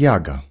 Iaga 0.00 0.48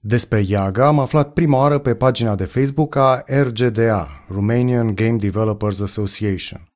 Despre 0.00 0.40
Iaga 0.46 0.86
am 0.86 0.98
aflat 0.98 1.32
prima 1.32 1.58
oară 1.58 1.78
pe 1.78 1.94
pagina 1.94 2.34
de 2.34 2.44
Facebook 2.44 2.96
a 2.96 3.22
RGDA, 3.26 4.08
Romanian 4.28 4.94
Game 4.94 5.16
Developers 5.16 5.80
Association. 5.80 6.72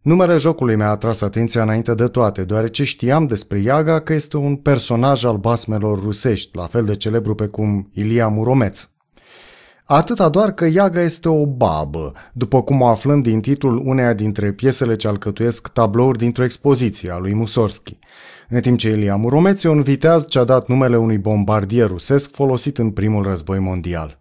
Numele 0.00 0.36
jocului 0.36 0.76
mi-a 0.76 0.90
atras 0.90 1.20
atenția 1.20 1.62
înainte 1.62 1.94
de 1.94 2.06
toate, 2.06 2.44
deoarece 2.44 2.84
știam 2.84 3.26
despre 3.26 3.60
Iaga 3.60 4.00
că 4.00 4.12
este 4.12 4.36
un 4.36 4.56
personaj 4.56 5.24
al 5.24 5.36
basmelor 5.36 6.02
rusești, 6.02 6.56
la 6.56 6.66
fel 6.66 6.84
de 6.84 6.96
celebru 6.96 7.34
pe 7.34 7.46
cum 7.46 7.90
Ilia 7.92 8.28
Muromeț. 8.28 8.88
Atâta 9.92 10.28
doar 10.28 10.52
că 10.52 10.66
Iaga 10.66 11.02
este 11.02 11.28
o 11.28 11.46
babă, 11.46 12.12
după 12.32 12.62
cum 12.62 12.80
o 12.80 12.86
aflăm 12.86 13.22
din 13.22 13.40
titlul 13.40 13.82
uneia 13.84 14.12
dintre 14.12 14.52
piesele 14.52 14.96
ce 14.96 15.08
alcătuiesc 15.08 15.68
tablouri 15.68 16.18
dintr-o 16.18 16.44
expoziție 16.44 17.10
a 17.10 17.18
lui 17.18 17.34
Mussorgsky, 17.34 17.98
în 18.48 18.60
timp 18.60 18.78
ce 18.78 18.88
Ilia 18.88 19.16
Muromeț 19.16 19.62
e 19.62 19.68
un 19.68 19.82
viteaz 19.82 20.26
ce 20.26 20.38
a 20.38 20.44
dat 20.44 20.68
numele 20.68 20.96
unui 20.96 21.18
bombardier 21.18 21.86
rusesc 21.86 22.30
folosit 22.30 22.78
în 22.78 22.90
primul 22.90 23.22
război 23.22 23.58
mondial. 23.58 24.18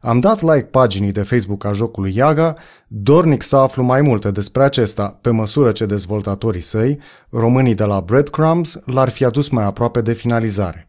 Am 0.00 0.20
dat 0.20 0.40
like 0.40 0.68
paginii 0.70 1.12
de 1.12 1.22
Facebook 1.22 1.64
a 1.64 1.72
jocului 1.72 2.16
Iaga, 2.16 2.54
dornic 2.86 3.42
să 3.42 3.56
aflu 3.56 3.82
mai 3.82 4.00
multe 4.00 4.30
despre 4.30 4.62
acesta, 4.62 5.18
pe 5.20 5.30
măsură 5.30 5.72
ce 5.72 5.86
dezvoltatorii 5.86 6.60
săi, 6.60 6.98
românii 7.30 7.74
de 7.74 7.84
la 7.84 8.00
Breadcrumbs, 8.00 8.80
l-ar 8.84 9.08
fi 9.08 9.24
adus 9.24 9.48
mai 9.48 9.64
aproape 9.64 10.00
de 10.00 10.12
finalizare. 10.12 10.88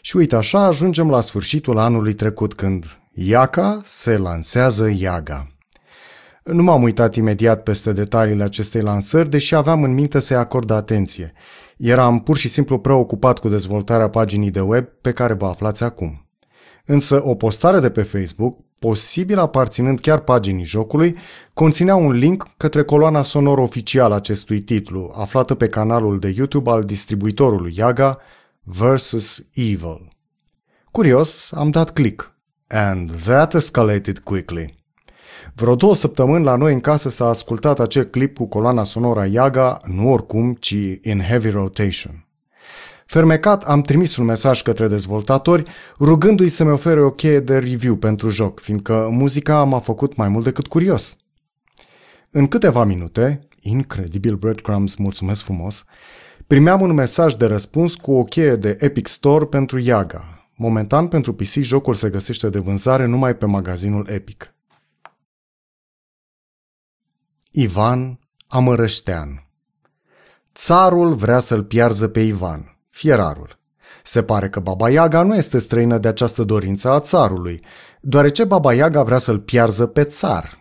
Și 0.00 0.16
uite 0.16 0.36
așa 0.36 0.64
ajungem 0.64 1.10
la 1.10 1.20
sfârșitul 1.20 1.78
anului 1.78 2.14
trecut 2.14 2.54
când 2.54 2.99
Iaca 3.12 3.80
se 3.84 4.16
lansează 4.16 4.90
Iaga. 4.96 5.46
Nu 6.44 6.62
m-am 6.62 6.82
uitat 6.82 7.14
imediat 7.14 7.62
peste 7.62 7.92
detaliile 7.92 8.42
acestei 8.42 8.80
lansări, 8.80 9.30
deși 9.30 9.54
aveam 9.54 9.82
în 9.82 9.94
minte 9.94 10.20
să-i 10.20 10.36
acord 10.36 10.70
atenție. 10.70 11.32
Eram 11.76 12.20
pur 12.20 12.36
și 12.36 12.48
simplu 12.48 12.78
preocupat 12.78 13.38
cu 13.38 13.48
dezvoltarea 13.48 14.08
paginii 14.10 14.50
de 14.50 14.60
web 14.60 14.84
pe 14.84 15.12
care 15.12 15.32
vă 15.32 15.46
aflați 15.46 15.82
acum. 15.82 16.28
Însă 16.84 17.22
o 17.24 17.34
postare 17.34 17.80
de 17.80 17.90
pe 17.90 18.02
Facebook, 18.02 18.58
posibil 18.78 19.38
aparținând 19.38 20.00
chiar 20.00 20.18
paginii 20.18 20.64
jocului, 20.64 21.16
conținea 21.52 21.96
un 21.96 22.12
link 22.12 22.48
către 22.56 22.84
coloana 22.84 23.22
sonoră 23.22 23.60
oficială 23.60 24.14
acestui 24.14 24.60
titlu, 24.60 25.12
aflată 25.16 25.54
pe 25.54 25.68
canalul 25.68 26.18
de 26.18 26.34
YouTube 26.36 26.70
al 26.70 26.84
distribuitorului 26.84 27.72
Yaga 27.76 28.18
vs. 28.62 29.42
Evil. 29.54 30.08
Curios, 30.90 31.52
am 31.52 31.70
dat 31.70 31.92
click. 31.92 32.34
And 32.72 33.10
that 33.10 33.54
escalated 33.54 34.18
quickly. 34.18 34.74
Vreo 35.54 35.74
două 35.74 35.94
săptămâni 35.94 36.44
la 36.44 36.56
noi 36.56 36.72
în 36.72 36.80
casă 36.80 37.10
s-a 37.10 37.28
ascultat 37.28 37.80
acel 37.80 38.04
clip 38.04 38.36
cu 38.36 38.46
coloana 38.46 38.84
sonoră 38.84 39.26
Yaga, 39.30 39.80
nu 39.84 40.12
oricum, 40.12 40.54
ci 40.54 40.76
in 41.02 41.20
heavy 41.28 41.50
rotation. 41.50 42.24
Fermecat, 43.06 43.62
am 43.62 43.82
trimis 43.82 44.16
un 44.16 44.24
mesaj 44.24 44.62
către 44.62 44.88
dezvoltatori, 44.88 45.62
rugându-i 45.98 46.48
să-mi 46.48 46.70
ofere 46.70 47.00
o 47.00 47.10
cheie 47.10 47.40
de 47.40 47.58
review 47.58 47.96
pentru 47.96 48.28
joc, 48.28 48.60
fiindcă 48.60 49.08
muzica 49.10 49.64
m-a 49.64 49.78
făcut 49.78 50.16
mai 50.16 50.28
mult 50.28 50.44
decât 50.44 50.66
curios. 50.66 51.16
În 52.30 52.46
câteva 52.46 52.84
minute, 52.84 53.48
incredibil 53.60 54.34
breadcrumbs, 54.34 54.94
mulțumesc 54.94 55.42
frumos, 55.42 55.84
primeam 56.46 56.80
un 56.80 56.92
mesaj 56.92 57.34
de 57.34 57.46
răspuns 57.46 57.94
cu 57.94 58.12
o 58.12 58.22
cheie 58.22 58.56
de 58.56 58.76
Epic 58.80 59.06
Store 59.06 59.44
pentru 59.44 59.78
Yaga. 59.78 60.39
Momentan, 60.62 61.08
pentru 61.08 61.34
PC, 61.34 61.52
jocul 61.52 61.94
se 61.94 62.10
găsește 62.10 62.48
de 62.48 62.58
vânzare 62.58 63.06
numai 63.06 63.36
pe 63.36 63.46
magazinul 63.46 64.06
Epic. 64.08 64.54
Ivan 67.50 68.18
Amărăștean 68.46 69.46
Țarul 70.54 71.14
vrea 71.14 71.38
să-l 71.38 71.64
piarză 71.64 72.08
pe 72.08 72.20
Ivan 72.20 72.78
fierarul. 72.88 73.58
Se 74.02 74.22
pare 74.22 74.48
că 74.48 74.60
Baba 74.60 74.90
Iaga 74.90 75.22
nu 75.22 75.34
este 75.34 75.58
străină 75.58 75.98
de 75.98 76.08
această 76.08 76.42
dorință 76.42 76.90
a 76.90 77.00
țarului, 77.00 77.64
deoarece 78.00 78.44
Baba 78.44 78.74
Iaga 78.74 79.02
vrea 79.02 79.18
să-l 79.18 79.38
piarză 79.38 79.86
pe 79.86 80.04
țar. 80.04 80.59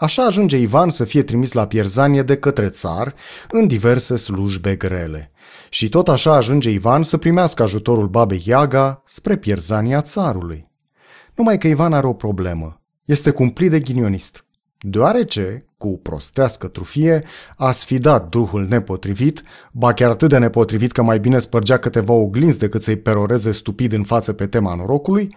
Așa 0.00 0.24
ajunge 0.24 0.56
Ivan 0.56 0.90
să 0.90 1.04
fie 1.04 1.22
trimis 1.22 1.52
la 1.52 1.66
pierzanie 1.66 2.22
de 2.22 2.36
către 2.36 2.68
țar 2.68 3.14
în 3.50 3.66
diverse 3.66 4.16
slujbe 4.16 4.76
grele. 4.76 5.32
Și 5.68 5.88
tot 5.88 6.08
așa 6.08 6.34
ajunge 6.34 6.70
Ivan 6.70 7.02
să 7.02 7.16
primească 7.16 7.62
ajutorul 7.62 8.08
babei 8.08 8.42
Iaga 8.44 9.02
spre 9.04 9.36
pierzania 9.36 10.02
țarului. 10.02 10.70
Numai 11.34 11.58
că 11.58 11.66
Ivan 11.66 11.92
are 11.92 12.06
o 12.06 12.12
problemă. 12.12 12.80
Este 13.04 13.30
cumplit 13.30 13.70
de 13.70 13.80
ghinionist 13.80 14.44
deoarece, 14.80 15.64
cu 15.76 15.98
prostească 16.02 16.66
trufie, 16.66 17.24
a 17.56 17.70
sfidat 17.70 18.28
druhul 18.28 18.66
nepotrivit, 18.66 19.42
ba 19.72 19.92
chiar 19.92 20.10
atât 20.10 20.28
de 20.28 20.38
nepotrivit 20.38 20.92
că 20.92 21.02
mai 21.02 21.20
bine 21.20 21.38
spărgea 21.38 21.78
câteva 21.78 22.12
oglinzi 22.12 22.58
decât 22.58 22.82
să-i 22.82 22.96
peroreze 22.96 23.50
stupid 23.50 23.92
în 23.92 24.04
față 24.04 24.32
pe 24.32 24.46
tema 24.46 24.74
norocului, 24.74 25.36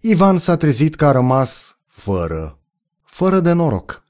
Ivan 0.00 0.38
s-a 0.38 0.56
trezit 0.56 0.94
că 0.94 1.06
a 1.06 1.10
rămas 1.10 1.78
fără, 1.86 2.58
fără 3.04 3.40
de 3.40 3.52
noroc. 3.52 4.03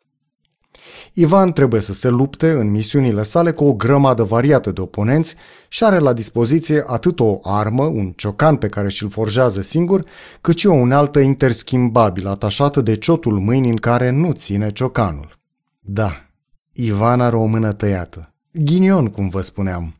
Ivan 1.17 1.53
trebuie 1.53 1.81
să 1.81 1.93
se 1.93 2.09
lupte 2.09 2.51
în 2.51 2.71
misiunile 2.71 3.23
sale 3.23 3.53
cu 3.53 3.65
o 3.65 3.73
grămadă 3.73 4.23
variată 4.23 4.71
de 4.71 4.81
oponenți 4.81 5.35
și 5.69 5.85
are 5.85 5.99
la 5.99 6.13
dispoziție 6.13 6.83
atât 6.87 7.21
o 7.21 7.39
armă, 7.43 7.83
un 7.85 8.13
ciocan 8.17 8.57
pe 8.57 8.69
care 8.69 8.89
și-l 8.89 9.09
forjează 9.09 9.63
singur, 9.63 10.05
cât 10.41 10.59
și 10.59 10.67
o 10.67 10.73
unealtă 10.73 11.19
interschimbabilă 11.19 12.31
atașată 12.31 12.81
de 12.81 12.97
ciotul 12.97 13.39
mâinii 13.39 13.71
în 13.71 13.77
care 13.77 14.11
nu 14.11 14.33
ține 14.33 14.71
ciocanul. 14.71 15.39
Da, 15.81 16.25
Ivan 16.73 17.21
are 17.21 17.37
o 17.37 17.45
mână 17.45 17.73
tăiată. 17.73 18.35
Ghinion, 18.53 19.07
cum 19.07 19.29
vă 19.29 19.41
spuneam. 19.41 19.95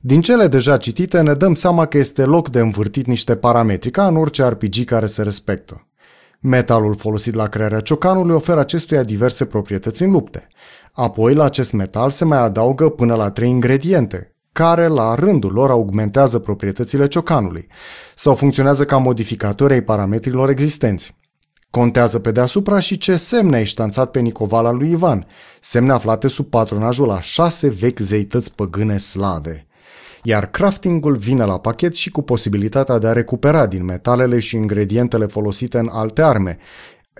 Din 0.00 0.20
cele 0.20 0.46
deja 0.46 0.76
citite 0.76 1.20
ne 1.20 1.34
dăm 1.34 1.54
seama 1.54 1.86
că 1.86 1.98
este 1.98 2.24
loc 2.24 2.48
de 2.48 2.60
învârtit 2.60 3.06
niște 3.06 3.36
parametri, 3.36 3.90
ca 3.90 4.06
în 4.06 4.16
orice 4.16 4.44
RPG 4.44 4.84
care 4.84 5.06
se 5.06 5.22
respectă. 5.22 5.86
Metalul 6.44 6.94
folosit 6.94 7.34
la 7.34 7.46
crearea 7.46 7.80
ciocanului 7.80 8.34
oferă 8.34 8.60
acestuia 8.60 9.02
diverse 9.02 9.44
proprietăți 9.44 10.02
în 10.02 10.10
lupte. 10.10 10.48
Apoi, 10.92 11.34
la 11.34 11.44
acest 11.44 11.72
metal 11.72 12.10
se 12.10 12.24
mai 12.24 12.38
adaugă 12.38 12.88
până 12.88 13.14
la 13.14 13.30
trei 13.30 13.48
ingrediente, 13.48 14.34
care 14.52 14.86
la 14.86 15.14
rândul 15.14 15.52
lor 15.52 15.70
augmentează 15.70 16.38
proprietățile 16.38 17.06
ciocanului 17.06 17.66
sau 18.14 18.34
funcționează 18.34 18.84
ca 18.84 18.96
modificatori 18.96 19.72
ai 19.72 19.82
parametrilor 19.82 20.48
existenți. 20.48 21.16
Contează 21.70 22.18
pe 22.18 22.30
deasupra 22.30 22.78
și 22.78 22.98
ce 22.98 23.16
semne 23.16 23.56
ai 23.56 23.64
ștanțat 23.64 24.10
pe 24.10 24.20
Nicovala 24.20 24.70
lui 24.70 24.90
Ivan, 24.90 25.26
semne 25.60 25.92
aflate 25.92 26.28
sub 26.28 26.46
patronajul 26.46 27.10
a 27.10 27.20
șase 27.20 27.68
vechi 27.68 27.98
zeități 27.98 28.54
păgâne 28.54 28.96
slave 28.96 29.66
iar 30.22 30.50
craftingul 30.50 31.16
vine 31.16 31.44
la 31.44 31.58
pachet 31.58 31.94
și 31.94 32.10
cu 32.10 32.22
posibilitatea 32.22 32.98
de 32.98 33.06
a 33.06 33.12
recupera 33.12 33.66
din 33.66 33.84
metalele 33.84 34.38
și 34.38 34.56
ingredientele 34.56 35.26
folosite 35.26 35.78
în 35.78 35.88
alte 35.92 36.22
arme, 36.22 36.58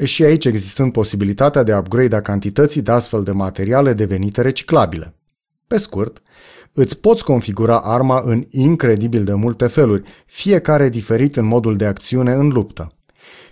și 0.05 0.25
aici 0.25 0.45
existând 0.45 0.93
posibilitatea 0.93 1.63
de 1.63 1.75
upgrade 1.75 2.17
a 2.17 2.21
cantității 2.21 2.83
de 2.83 2.91
astfel 2.91 3.23
de 3.23 3.33
materiale 3.33 3.93
devenite 3.93 4.41
reciclabile. 4.41 5.15
Pe 5.67 5.77
scurt, 5.77 6.23
îți 6.73 6.99
poți 6.99 7.25
configura 7.25 7.81
arma 7.81 8.23
în 8.25 8.45
incredibil 8.51 9.25
de 9.25 9.35
multe 9.35 9.67
feluri, 9.67 10.03
fiecare 10.27 10.89
diferit 10.89 11.37
în 11.37 11.45
modul 11.45 11.77
de 11.77 11.85
acțiune 11.85 12.33
în 12.33 12.49
luptă. 12.49 12.93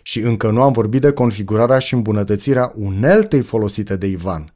Și 0.02 0.20
încă 0.20 0.50
nu 0.50 0.62
am 0.62 0.72
vorbit 0.72 1.00
de 1.00 1.12
configurarea 1.12 1.78
și 1.78 1.94
îmbunătățirea 1.94 2.72
uneltei 2.74 3.42
folosite 3.42 3.96
de 3.96 4.06
Ivan. 4.06 4.54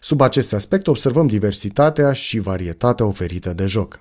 Sub 0.00 0.20
acest 0.20 0.52
aspect 0.52 0.86
observăm 0.86 1.26
diversitatea 1.26 2.12
și 2.12 2.38
varietatea 2.38 3.06
oferită 3.06 3.52
de 3.52 3.66
joc. 3.66 4.00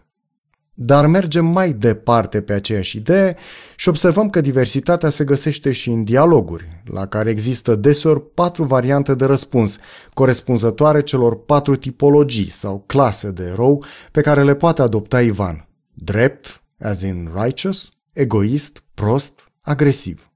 Dar 0.77 1.05
mergem 1.05 1.45
mai 1.45 1.73
departe 1.73 2.41
pe 2.41 2.53
aceeași 2.53 2.97
idee 2.97 3.35
și 3.75 3.89
observăm 3.89 4.29
că 4.29 4.41
diversitatea 4.41 5.09
se 5.09 5.23
găsește 5.23 5.71
și 5.71 5.89
în 5.89 6.03
dialoguri, 6.03 6.81
la 6.85 7.07
care 7.07 7.29
există 7.29 7.75
deseori 7.75 8.33
patru 8.33 8.63
variante 8.63 9.15
de 9.15 9.25
răspuns, 9.25 9.77
corespunzătoare 10.13 11.01
celor 11.01 11.45
patru 11.45 11.75
tipologii 11.75 12.49
sau 12.49 12.83
clase 12.85 13.31
de 13.31 13.43
erou 13.43 13.83
pe 14.11 14.21
care 14.21 14.43
le 14.43 14.55
poate 14.55 14.81
adopta 14.81 15.21
Ivan. 15.21 15.67
Drept, 15.93 16.63
as 16.79 17.01
in 17.01 17.31
righteous, 17.41 17.91
egoist, 18.13 18.83
prost, 18.93 19.51
agresiv. 19.61 20.29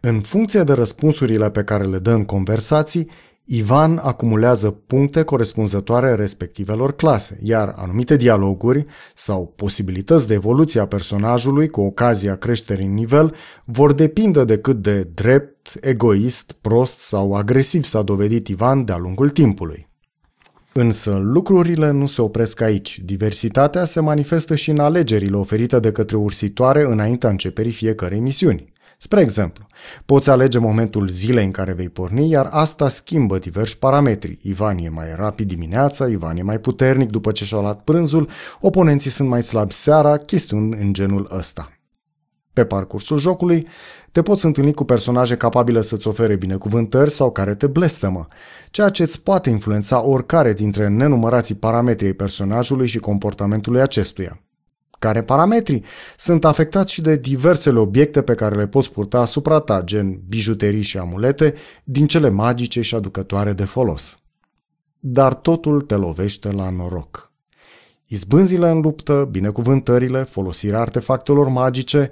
În 0.00 0.20
funcție 0.20 0.62
de 0.62 0.72
răspunsurile 0.72 1.50
pe 1.50 1.64
care 1.64 1.84
le 1.84 1.98
dă 1.98 2.10
în 2.12 2.24
conversații, 2.24 3.10
Ivan 3.48 4.00
acumulează 4.02 4.70
puncte 4.70 5.22
corespunzătoare 5.22 6.14
respectivelor 6.14 6.96
clase, 6.96 7.38
iar 7.42 7.72
anumite 7.76 8.16
dialoguri 8.16 8.84
sau 9.14 9.52
posibilități 9.56 10.26
de 10.26 10.34
evoluție 10.34 10.80
a 10.80 10.86
personajului 10.86 11.68
cu 11.68 11.80
ocazia 11.80 12.36
creșterii 12.36 12.86
în 12.86 12.94
nivel 12.94 13.34
vor 13.64 13.92
depinde 13.92 14.44
de 14.44 14.58
cât 14.58 14.82
de 14.82 15.08
drept, 15.14 15.76
egoist, 15.80 16.52
prost 16.60 16.98
sau 16.98 17.34
agresiv 17.34 17.84
s-a 17.84 18.02
dovedit 18.02 18.48
Ivan 18.48 18.84
de-a 18.84 18.96
lungul 18.96 19.28
timpului. 19.28 19.88
Însă 20.72 21.18
lucrurile 21.22 21.90
nu 21.90 22.06
se 22.06 22.22
opresc 22.22 22.60
aici. 22.60 23.00
Diversitatea 23.04 23.84
se 23.84 24.00
manifestă 24.00 24.54
și 24.54 24.70
în 24.70 24.78
alegerile 24.78 25.36
oferite 25.36 25.78
de 25.78 25.92
către 25.92 26.16
ursitoare 26.16 26.82
înaintea 26.82 27.30
începerii 27.30 27.72
fiecărei 27.72 28.20
misiuni. 28.20 28.72
Spre 28.98 29.20
exemplu, 29.20 29.66
poți 30.04 30.30
alege 30.30 30.58
momentul 30.58 31.08
zilei 31.08 31.44
în 31.44 31.50
care 31.50 31.72
vei 31.72 31.88
porni, 31.88 32.30
iar 32.30 32.48
asta 32.50 32.88
schimbă 32.88 33.38
diversi 33.38 33.78
parametri. 33.78 34.38
Ivan 34.42 34.78
e 34.78 34.88
mai 34.88 35.14
rapid 35.16 35.48
dimineața, 35.48 36.06
Ivan 36.06 36.36
e 36.36 36.42
mai 36.42 36.58
puternic 36.58 37.10
după 37.10 37.32
ce 37.32 37.44
și-a 37.44 37.60
luat 37.60 37.82
prânzul, 37.82 38.28
oponenții 38.60 39.10
sunt 39.10 39.28
mai 39.28 39.42
slabi 39.42 39.72
seara, 39.72 40.16
chestiuni 40.16 40.76
în 40.80 40.92
genul 40.92 41.28
ăsta. 41.36 41.70
Pe 42.52 42.64
parcursul 42.64 43.18
jocului, 43.18 43.66
te 44.12 44.22
poți 44.22 44.44
întâlni 44.44 44.74
cu 44.74 44.84
personaje 44.84 45.36
capabile 45.36 45.82
să-ți 45.82 46.08
ofere 46.08 46.36
binecuvântări 46.36 47.10
sau 47.10 47.32
care 47.32 47.54
te 47.54 47.66
blestemă, 47.66 48.26
ceea 48.70 48.88
ce 48.88 49.02
îți 49.02 49.22
poate 49.22 49.50
influența 49.50 50.04
oricare 50.04 50.52
dintre 50.52 50.88
nenumărații 50.88 51.54
parametri 51.54 52.06
ai 52.06 52.12
personajului 52.12 52.86
și 52.86 52.98
comportamentului 52.98 53.80
acestuia. 53.80 54.45
Care 54.98 55.22
parametri 55.22 55.82
sunt 56.16 56.44
afectați 56.44 56.92
și 56.92 57.00
de 57.00 57.16
diversele 57.16 57.78
obiecte 57.78 58.22
pe 58.22 58.34
care 58.34 58.56
le 58.56 58.66
poți 58.66 58.92
purta 58.92 59.18
asupra 59.18 59.58
ta, 59.58 59.82
gen 59.84 60.20
bijuterii 60.28 60.82
și 60.82 60.98
amulete, 60.98 61.54
din 61.84 62.06
cele 62.06 62.28
magice 62.28 62.80
și 62.80 62.94
aducătoare 62.94 63.52
de 63.52 63.64
folos. 63.64 64.16
Dar 64.98 65.34
totul 65.34 65.80
te 65.80 65.94
lovește 65.94 66.50
la 66.50 66.70
noroc. 66.70 67.32
Izbânzile 68.06 68.68
în 68.68 68.80
luptă, 68.80 69.28
binecuvântările, 69.30 70.22
folosirea 70.22 70.80
artefactelor 70.80 71.48
magice, 71.48 72.10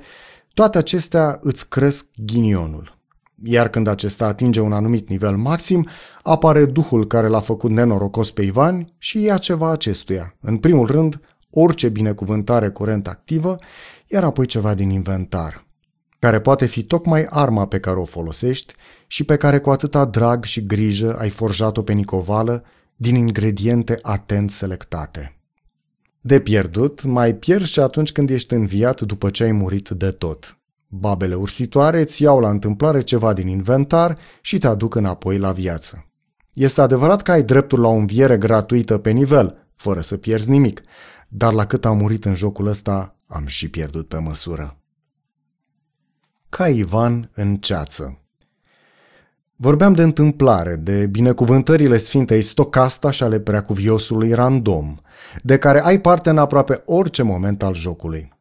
toate 0.54 0.78
acestea 0.78 1.38
îți 1.42 1.69
cresc 1.69 2.06
ghinionul. 2.16 2.98
Iar 3.42 3.69
când 3.69 3.86
acesta 3.86 4.26
atinge 4.26 4.60
un 4.60 4.72
anumit 4.72 5.08
nivel 5.08 5.36
maxim, 5.36 5.88
apare 6.22 6.64
duhul 6.64 7.06
care 7.06 7.26
l-a 7.26 7.40
făcut 7.40 7.70
nenorocos 7.70 8.31
pe 8.31 8.42
Ivan 8.42 8.92
și 8.98 9.22
ia 9.22 9.38
ceva 9.38 9.70
acestuia. 9.70 10.36
În 10.40 10.56
primul 10.56 10.86
rând, 10.86 11.20
orice 11.54 11.88
binecuvântare 11.88 12.68
curent 12.68 13.08
activă, 13.08 13.56
iar 14.06 14.24
apoi 14.24 14.46
ceva 14.46 14.74
din 14.74 14.90
inventar, 14.90 15.66
care 16.18 16.40
poate 16.40 16.66
fi 16.66 16.82
tocmai 16.82 17.26
arma 17.30 17.66
pe 17.66 17.80
care 17.80 17.98
o 17.98 18.04
folosești 18.04 18.74
și 19.06 19.24
pe 19.24 19.36
care 19.36 19.58
cu 19.58 19.70
atâta 19.70 20.04
drag 20.04 20.44
și 20.44 20.66
grijă 20.66 21.16
ai 21.18 21.28
forjat-o 21.28 21.82
pe 21.82 21.92
Nicovală 21.92 22.64
din 22.96 23.14
ingrediente 23.14 23.98
atent 24.02 24.50
selectate. 24.50 25.38
De 26.20 26.40
pierdut, 26.40 27.02
mai 27.02 27.34
pierzi 27.34 27.72
și 27.72 27.80
atunci 27.80 28.12
când 28.12 28.30
ești 28.30 28.54
înviat 28.54 29.00
după 29.00 29.30
ce 29.30 29.44
ai 29.44 29.52
murit 29.52 29.88
de 29.88 30.10
tot. 30.10 30.58
Babele 30.88 31.34
ursitoare 31.34 32.00
îți 32.00 32.22
iau 32.22 32.40
la 32.40 32.48
întâmplare 32.48 33.00
ceva 33.00 33.32
din 33.32 33.48
inventar 33.48 34.18
și 34.40 34.58
te 34.58 34.66
aduc 34.66 34.94
înapoi 34.94 35.38
la 35.38 35.52
viață. 35.52 36.06
Este 36.52 36.80
adevărat 36.80 37.22
că 37.22 37.30
ai 37.30 37.42
dreptul 37.42 37.80
la 37.80 37.88
o 37.88 37.94
înviere 37.94 38.36
gratuită 38.36 38.98
pe 38.98 39.10
nivel, 39.10 39.68
fără 39.74 40.00
să 40.00 40.16
pierzi 40.16 40.50
nimic, 40.50 40.82
dar 41.36 41.52
la 41.52 41.66
cât 41.66 41.84
am 41.84 41.96
murit 41.96 42.25
în 42.25 42.34
jocul 42.34 42.66
ăsta, 42.66 43.16
am 43.26 43.46
și 43.46 43.69
pierdut 43.69 44.08
pe 44.08 44.19
măsură. 44.19 44.78
Ca 46.48 46.69
Ivan 46.69 47.31
în 47.34 47.56
ceață 47.56 48.19
Vorbeam 49.56 49.92
de 49.92 50.02
întâmplare, 50.02 50.76
de 50.76 51.06
binecuvântările 51.06 51.98
Sfintei 51.98 52.42
Stocasta 52.42 53.10
și 53.10 53.22
ale 53.22 53.40
preacuviosului 53.40 54.32
random, 54.32 54.94
de 55.42 55.58
care 55.58 55.84
ai 55.84 56.00
parte 56.00 56.31
în 56.31 56.38
aproape 56.38 56.82
orice 56.84 57.22
moment 57.22 57.62
al 57.62 57.75
jocului. 57.75 58.32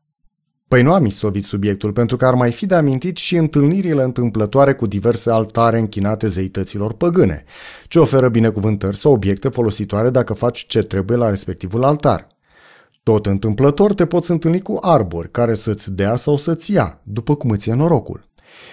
Păi 0.68 0.82
nu 0.82 0.94
am 0.94 1.06
istovit 1.06 1.46
subiectul, 1.46 1.92
pentru 1.92 2.18
că 2.18 2.26
ar 2.26 2.34
mai 2.34 2.52
fi 2.52 2.66
de 2.66 2.76
amintit 2.76 3.18
și 3.18 3.36
întâlnirile 3.36 4.04
întâmplătoare 4.04 4.74
cu 4.74 4.86
diverse 4.86 5.32
altare 5.32 5.80
închinate 5.80 6.28
zeităților 6.28 6.94
păgâne, 6.94 7.44
ce 7.88 8.00
oferă 8.00 8.30
binecuvântări 8.30 8.98
sau 8.98 9.12
obiecte 9.12 9.50
folositoare 9.50 10.10
dacă 10.10 10.34
faci 10.34 10.66
ce 10.66 10.82
trebuie 10.82 11.18
la 11.18 11.30
respectivul 11.30 11.84
altar. 11.84 12.33
Tot 13.04 13.26
întâmplător 13.26 13.94
te 13.94 14.06
poți 14.06 14.32
întâlni 14.32 14.62
cu 14.62 14.78
arbori 14.82 15.32
care 15.32 15.56
să-ți 15.56 15.92
dea 15.92 16.16
sau 16.16 16.38
să-ți 16.38 16.72
ia, 16.72 17.00
după 17.04 17.36
cum 17.36 17.50
îți 17.50 17.70
e 17.70 17.74
norocul. 17.74 18.24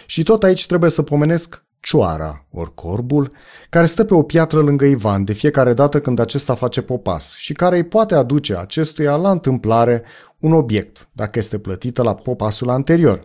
Și 0.06 0.22
tot 0.22 0.42
aici 0.42 0.66
trebuie 0.66 0.90
să 0.90 1.02
pomenesc 1.02 1.64
cioara, 1.80 2.46
ori 2.50 2.74
corbul, 2.74 3.32
care 3.70 3.86
stă 3.86 4.04
pe 4.04 4.14
o 4.14 4.22
piatră 4.22 4.60
lângă 4.60 4.84
Ivan 4.84 5.24
de 5.24 5.32
fiecare 5.32 5.72
dată 5.72 6.00
când 6.00 6.18
acesta 6.18 6.54
face 6.54 6.82
popas 6.82 7.34
și 7.36 7.52
care 7.52 7.76
îi 7.76 7.84
poate 7.84 8.14
aduce 8.14 8.56
acestuia 8.56 9.16
la 9.16 9.30
întâmplare 9.30 10.02
un 10.38 10.52
obiect, 10.52 11.08
dacă 11.12 11.38
este 11.38 11.58
plătită 11.58 12.02
la 12.02 12.14
popasul 12.14 12.70
anterior. 12.70 13.20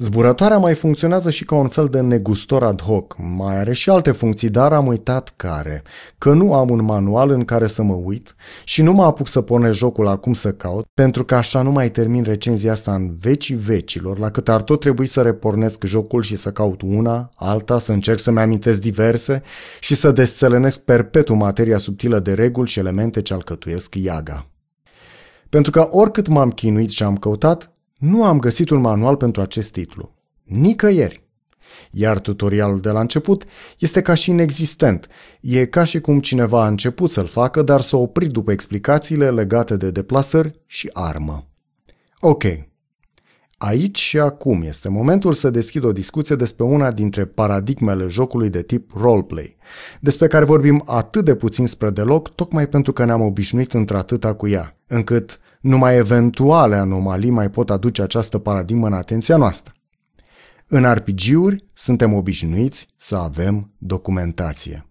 Zburătoarea 0.00 0.58
mai 0.58 0.74
funcționează 0.74 1.30
și 1.30 1.44
ca 1.44 1.54
un 1.54 1.68
fel 1.68 1.86
de 1.86 2.00
negustor 2.00 2.62
ad 2.62 2.82
hoc, 2.82 3.16
mai 3.18 3.56
are 3.56 3.72
și 3.72 3.90
alte 3.90 4.10
funcții, 4.10 4.48
dar 4.48 4.72
am 4.72 4.86
uitat 4.86 5.32
care, 5.36 5.82
că 6.18 6.32
nu 6.32 6.54
am 6.54 6.70
un 6.70 6.84
manual 6.84 7.30
în 7.30 7.44
care 7.44 7.66
să 7.66 7.82
mă 7.82 7.94
uit 7.94 8.34
și 8.64 8.82
nu 8.82 8.92
mă 8.92 9.04
apuc 9.04 9.28
să 9.28 9.40
pune 9.40 9.70
jocul 9.70 10.06
acum 10.06 10.32
să 10.32 10.52
caut, 10.52 10.86
pentru 10.94 11.24
că 11.24 11.34
așa 11.34 11.62
nu 11.62 11.70
mai 11.70 11.90
termin 11.90 12.22
recenzia 12.22 12.72
asta 12.72 12.94
în 12.94 13.16
vecii 13.20 13.54
vecilor, 13.54 14.18
la 14.18 14.30
cât 14.30 14.48
ar 14.48 14.62
tot 14.62 14.80
trebui 14.80 15.06
să 15.06 15.22
repornesc 15.22 15.84
jocul 15.84 16.22
și 16.22 16.36
să 16.36 16.50
caut 16.50 16.82
una, 16.82 17.30
alta, 17.34 17.78
să 17.78 17.92
încerc 17.92 18.18
să-mi 18.18 18.40
amintesc 18.40 18.80
diverse 18.80 19.42
și 19.80 19.94
să 19.94 20.10
desțelenesc 20.10 20.80
perpetu 20.84 21.34
materia 21.34 21.78
subtilă 21.78 22.18
de 22.18 22.32
reguli 22.32 22.68
și 22.68 22.78
elemente 22.78 23.22
ce 23.22 23.34
alcătuiesc 23.34 23.94
iaga. 23.94 24.46
Pentru 25.48 25.70
că 25.70 25.86
oricât 25.90 26.28
m-am 26.28 26.50
chinuit 26.50 26.90
și 26.90 27.02
am 27.02 27.16
căutat, 27.16 27.72
nu 27.98 28.24
am 28.24 28.38
găsit 28.38 28.70
un 28.70 28.80
manual 28.80 29.16
pentru 29.16 29.42
acest 29.42 29.72
titlu. 29.72 30.14
Nicăieri. 30.44 31.26
Iar 31.90 32.18
tutorialul 32.18 32.80
de 32.80 32.90
la 32.90 33.00
început 33.00 33.44
este 33.78 34.02
ca 34.02 34.14
și 34.14 34.30
inexistent. 34.30 35.06
E 35.40 35.66
ca 35.66 35.84
și 35.84 36.00
cum 36.00 36.20
cineva 36.20 36.62
a 36.62 36.66
început 36.66 37.10
să-l 37.10 37.26
facă, 37.26 37.62
dar 37.62 37.80
s-a 37.80 37.96
oprit 37.96 38.30
după 38.30 38.52
explicațiile 38.52 39.30
legate 39.30 39.76
de 39.76 39.90
deplasări 39.90 40.60
și 40.66 40.90
armă. 40.92 41.46
Ok. 42.20 42.44
Aici 43.58 43.98
și 43.98 44.18
acum 44.18 44.62
este 44.62 44.88
momentul 44.88 45.32
să 45.32 45.50
deschid 45.50 45.84
o 45.84 45.92
discuție 45.92 46.36
despre 46.36 46.64
una 46.64 46.90
dintre 46.90 47.24
paradigmele 47.24 48.06
jocului 48.08 48.50
de 48.50 48.62
tip 48.62 48.90
roleplay, 48.96 49.56
despre 50.00 50.26
care 50.26 50.44
vorbim 50.44 50.82
atât 50.86 51.24
de 51.24 51.34
puțin 51.34 51.66
spre 51.66 51.90
deloc, 51.90 52.34
tocmai 52.34 52.68
pentru 52.68 52.92
că 52.92 53.04
ne-am 53.04 53.20
obișnuit 53.20 53.72
într-atâta 53.72 54.34
cu 54.34 54.48
ea, 54.48 54.76
încât 54.86 55.40
numai 55.60 55.96
eventuale 55.96 56.76
anomalii 56.76 57.30
mai 57.30 57.50
pot 57.50 57.70
aduce 57.70 58.02
această 58.02 58.38
paradigmă 58.38 58.86
în 58.86 58.92
atenția 58.92 59.36
noastră. 59.36 59.72
În 60.66 60.92
RPG-uri 60.92 61.64
suntem 61.72 62.12
obișnuiți 62.12 62.86
să 62.96 63.16
avem 63.16 63.70
documentație. 63.78 64.87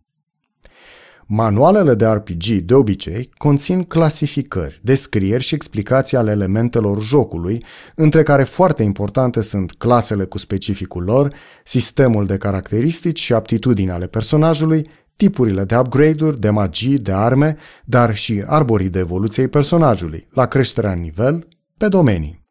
Manualele 1.29 1.93
de 1.93 2.05
RPG, 2.05 2.43
de 2.45 2.73
obicei, 2.73 3.29
conțin 3.37 3.83
clasificări, 3.83 4.79
descrieri 4.83 5.43
și 5.43 5.55
explicații 5.55 6.17
ale 6.17 6.31
elementelor 6.31 7.01
jocului, 7.01 7.63
între 7.95 8.23
care 8.23 8.43
foarte 8.43 8.83
importante 8.83 9.41
sunt 9.41 9.71
clasele 9.71 10.25
cu 10.25 10.37
specificul 10.37 11.03
lor, 11.03 11.33
sistemul 11.63 12.25
de 12.25 12.37
caracteristici 12.37 13.19
și 13.19 13.33
aptitudini 13.33 13.91
ale 13.91 14.07
personajului, 14.07 14.89
tipurile 15.15 15.63
de 15.63 15.77
upgrade-uri, 15.77 16.39
de 16.39 16.49
magii, 16.49 16.97
de 16.97 17.11
arme, 17.11 17.57
dar 17.85 18.15
și 18.15 18.43
arborii 18.45 18.89
de 18.89 18.99
evoluție 18.99 19.47
personajului, 19.47 20.27
la 20.31 20.45
creșterea 20.45 20.91
în 20.91 20.99
nivel, 20.99 21.47
pe 21.77 21.87
domenii 21.87 22.45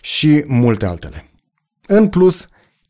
și 0.00 0.44
multe 0.46 0.86
altele. 0.86 1.28
În 1.86 2.08
plus, 2.08 2.46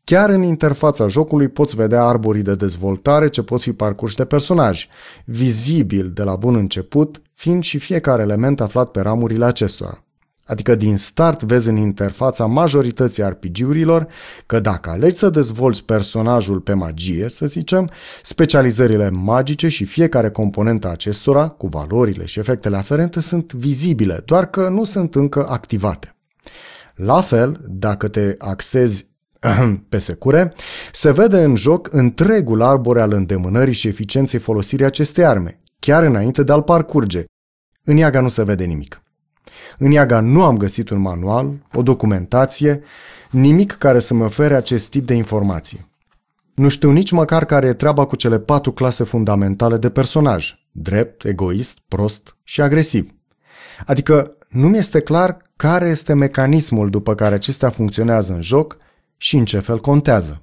chiar 0.09 0.29
în 0.29 0.43
interfața 0.43 1.07
jocului 1.07 1.47
poți 1.47 1.75
vedea 1.75 2.03
arborii 2.03 2.41
de 2.41 2.55
dezvoltare 2.55 3.27
ce 3.29 3.43
pot 3.43 3.61
fi 3.61 3.71
parcurși 3.71 4.15
de 4.15 4.25
personaj, 4.25 4.87
vizibil 5.25 6.11
de 6.13 6.23
la 6.23 6.35
bun 6.35 6.55
început, 6.55 7.21
fiind 7.33 7.63
și 7.63 7.77
fiecare 7.77 8.21
element 8.21 8.61
aflat 8.61 8.89
pe 8.89 9.01
ramurile 9.01 9.45
acestora. 9.45 10.03
Adică 10.45 10.75
din 10.75 10.97
start 10.97 11.43
vezi 11.43 11.69
în 11.69 11.77
interfața 11.77 12.45
majorității 12.45 13.23
RPG-urilor 13.23 14.07
că 14.45 14.59
dacă 14.59 14.89
alegi 14.89 15.15
să 15.15 15.29
dezvolți 15.29 15.83
personajul 15.83 16.59
pe 16.59 16.73
magie, 16.73 17.29
să 17.29 17.45
zicem, 17.45 17.89
specializările 18.23 19.09
magice 19.09 19.67
și 19.67 19.85
fiecare 19.85 20.29
componentă 20.29 20.89
acestora, 20.89 21.47
cu 21.47 21.67
valorile 21.67 22.25
și 22.25 22.39
efectele 22.39 22.77
aferente, 22.77 23.19
sunt 23.19 23.53
vizibile, 23.53 24.21
doar 24.25 24.49
că 24.49 24.69
nu 24.69 24.83
sunt 24.83 25.15
încă 25.15 25.47
activate. 25.49 26.15
La 26.95 27.21
fel, 27.21 27.61
dacă 27.65 28.07
te 28.07 28.35
axezi 28.37 29.06
pe 29.89 29.97
secure, 29.97 30.53
se 30.91 31.11
vede 31.11 31.43
în 31.43 31.55
joc 31.55 31.93
întregul 31.93 32.61
arbore 32.61 33.01
al 33.01 33.11
îndemânării 33.11 33.73
și 33.73 33.87
eficienței 33.87 34.39
folosirii 34.39 34.85
acestei 34.85 35.25
arme, 35.25 35.61
chiar 35.79 36.03
înainte 36.03 36.43
de 36.43 36.51
a-l 36.51 36.61
parcurge. 36.61 37.23
În 37.83 37.97
Iaga 37.97 38.21
nu 38.21 38.29
se 38.29 38.43
vede 38.43 38.65
nimic. 38.65 39.01
În 39.77 39.91
Iaga 39.91 40.19
nu 40.19 40.43
am 40.43 40.57
găsit 40.57 40.89
un 40.89 40.99
manual, 40.99 41.53
o 41.73 41.81
documentație, 41.81 42.81
nimic 43.31 43.71
care 43.71 43.99
să-mi 43.99 44.23
ofere 44.23 44.55
acest 44.55 44.89
tip 44.89 45.05
de 45.05 45.13
informație. 45.13 45.79
Nu 46.53 46.67
știu 46.67 46.91
nici 46.91 47.11
măcar 47.11 47.45
care 47.45 47.67
e 47.67 47.73
treaba 47.73 48.05
cu 48.05 48.15
cele 48.15 48.39
patru 48.39 48.71
clase 48.71 49.03
fundamentale 49.03 49.77
de 49.77 49.89
personaj, 49.89 50.53
drept, 50.71 51.25
egoist, 51.25 51.79
prost 51.87 52.37
și 52.43 52.61
agresiv. 52.61 53.11
Adică 53.85 54.37
nu 54.49 54.67
mi 54.67 54.77
este 54.77 54.99
clar 54.99 55.41
care 55.55 55.89
este 55.89 56.13
mecanismul 56.13 56.89
după 56.89 57.15
care 57.15 57.35
acestea 57.35 57.69
funcționează 57.69 58.33
în 58.33 58.41
joc 58.41 58.77
și 59.17 59.37
în 59.37 59.45
ce 59.45 59.59
fel 59.59 59.79
contează. 59.79 60.41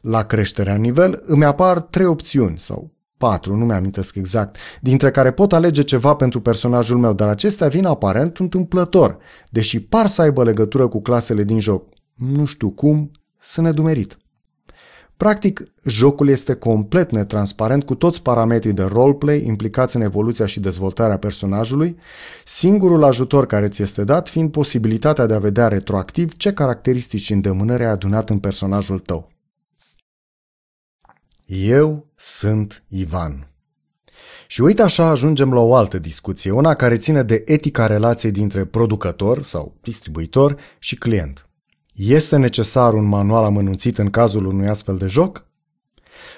La 0.00 0.24
creșterea 0.24 0.76
nivel 0.76 1.22
îmi 1.22 1.44
apar 1.44 1.80
trei 1.80 2.06
opțiuni 2.06 2.58
sau 2.58 2.94
patru, 3.16 3.56
nu 3.56 3.64
mi-amintesc 3.64 4.14
exact, 4.14 4.56
dintre 4.80 5.10
care 5.10 5.32
pot 5.32 5.52
alege 5.52 5.82
ceva 5.82 6.14
pentru 6.14 6.40
personajul 6.40 6.98
meu, 6.98 7.12
dar 7.12 7.28
acestea 7.28 7.68
vin 7.68 7.84
aparent 7.84 8.38
întâmplător, 8.38 9.18
deși 9.50 9.80
par 9.80 10.06
să 10.06 10.22
aibă 10.22 10.44
legătură 10.44 10.88
cu 10.88 11.02
clasele 11.02 11.44
din 11.44 11.60
joc. 11.60 11.88
Nu 12.14 12.44
știu 12.44 12.70
cum, 12.70 13.10
sunt 13.38 13.66
nedumerit. 13.66 14.18
Practic, 15.20 15.62
jocul 15.84 16.28
este 16.28 16.54
complet 16.54 17.10
netransparent 17.10 17.84
cu 17.84 17.94
toți 17.94 18.22
parametrii 18.22 18.72
de 18.72 18.82
roleplay 18.82 19.44
implicați 19.44 19.96
în 19.96 20.02
evoluția 20.02 20.46
și 20.46 20.60
dezvoltarea 20.60 21.18
personajului, 21.18 21.96
singurul 22.44 23.04
ajutor 23.04 23.46
care 23.46 23.68
ți 23.68 23.82
este 23.82 24.04
dat 24.04 24.28
fiind 24.28 24.50
posibilitatea 24.50 25.26
de 25.26 25.34
a 25.34 25.38
vedea 25.38 25.68
retroactiv 25.68 26.36
ce 26.36 26.52
caracteristici 26.52 27.20
și 27.20 27.32
îndemânări 27.32 27.84
ai 27.84 27.90
adunat 27.90 28.30
în 28.30 28.38
personajul 28.38 28.98
tău. 28.98 29.30
Eu 31.46 32.06
sunt 32.16 32.82
Ivan. 32.88 33.50
Și 34.46 34.60
uite 34.60 34.82
așa 34.82 35.08
ajungem 35.08 35.52
la 35.52 35.60
o 35.60 35.74
altă 35.74 35.98
discuție, 35.98 36.50
una 36.50 36.74
care 36.74 36.96
ține 36.96 37.22
de 37.22 37.42
etica 37.46 37.86
relației 37.86 38.32
dintre 38.32 38.64
producător 38.64 39.42
sau 39.42 39.74
distribuitor 39.80 40.56
și 40.78 40.96
client. 40.96 41.49
Este 42.02 42.36
necesar 42.36 42.94
un 42.94 43.04
manual 43.04 43.44
amănunțit 43.44 43.98
în 43.98 44.10
cazul 44.10 44.46
unui 44.46 44.66
astfel 44.66 44.96
de 44.96 45.06
joc? 45.06 45.46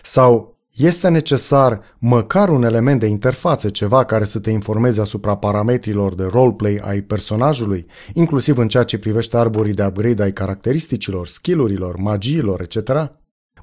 Sau 0.02 0.58
este 0.72 1.08
necesar 1.08 1.80
măcar 1.98 2.48
un 2.48 2.62
element 2.62 3.00
de 3.00 3.06
interfață, 3.06 3.68
ceva 3.68 4.04
care 4.04 4.24
să 4.24 4.38
te 4.38 4.50
informeze 4.50 5.00
asupra 5.00 5.36
parametrilor 5.36 6.14
de 6.14 6.22
roleplay 6.22 6.80
ai 6.82 7.00
personajului, 7.00 7.86
inclusiv 8.12 8.58
în 8.58 8.68
ceea 8.68 8.82
ce 8.82 8.98
privește 8.98 9.36
arborii 9.36 9.74
de 9.74 9.84
upgrade 9.84 10.22
ai 10.22 10.32
caracteristicilor, 10.32 11.26
skillurilor, 11.26 11.96
magiilor, 11.96 12.60
etc.? 12.60 13.12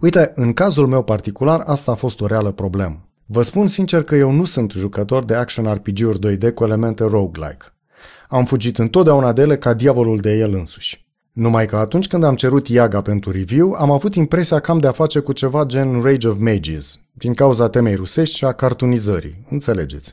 Uite, 0.01 0.32
în 0.34 0.53
cazul 0.53 0.88
meu 0.88 1.03
particular, 1.03 1.62
asta 1.65 1.91
a 1.91 1.96
fost 1.96 2.22
o 2.22 2.27
reală 2.27 2.51
problemă. 2.51 3.08
Vă 3.25 3.41
spun 3.41 3.68
sincer 3.68 4.03
că 4.03 4.15
eu 4.15 4.32
nu 4.32 4.46
sunt 4.46 4.72
jucător 4.72 5.24
de 5.24 5.36
action 5.36 5.74
RPG-uri 5.74 6.20
2D 6.20 6.53
cu 6.53 6.63
elemente 6.63 7.03
roguelike. 7.03 7.65
Am 8.29 8.46
fugit 8.46 8.77
întotdeauna 8.77 9.34
de 9.34 9.41
ele 9.41 9.58
ca 9.58 9.74
diavolul 9.74 10.18
de 10.18 10.38
el 10.38 10.53
însuși. 10.53 11.09
Numai 11.39 11.65
că 11.65 11.75
atunci 11.75 12.08
când 12.08 12.24
am 12.24 12.36
cerut 12.36 12.67
Iaga 12.67 13.01
pentru 13.01 13.31
review, 13.31 13.72
am 13.72 13.91
avut 13.91 14.15
impresia 14.15 14.60
că 14.60 14.72
am 14.72 14.79
de-a 14.79 14.91
face 14.91 15.19
cu 15.19 15.31
ceva 15.31 15.63
gen 15.63 16.01
Rage 16.01 16.27
of 16.27 16.38
Mages, 16.39 17.00
din 17.12 17.34
cauza 17.34 17.69
temei 17.69 17.96
rusești 17.96 18.36
și 18.36 18.46
a 18.46 18.51
cartunizării, 18.51 19.46
înțelegeți. 19.50 20.12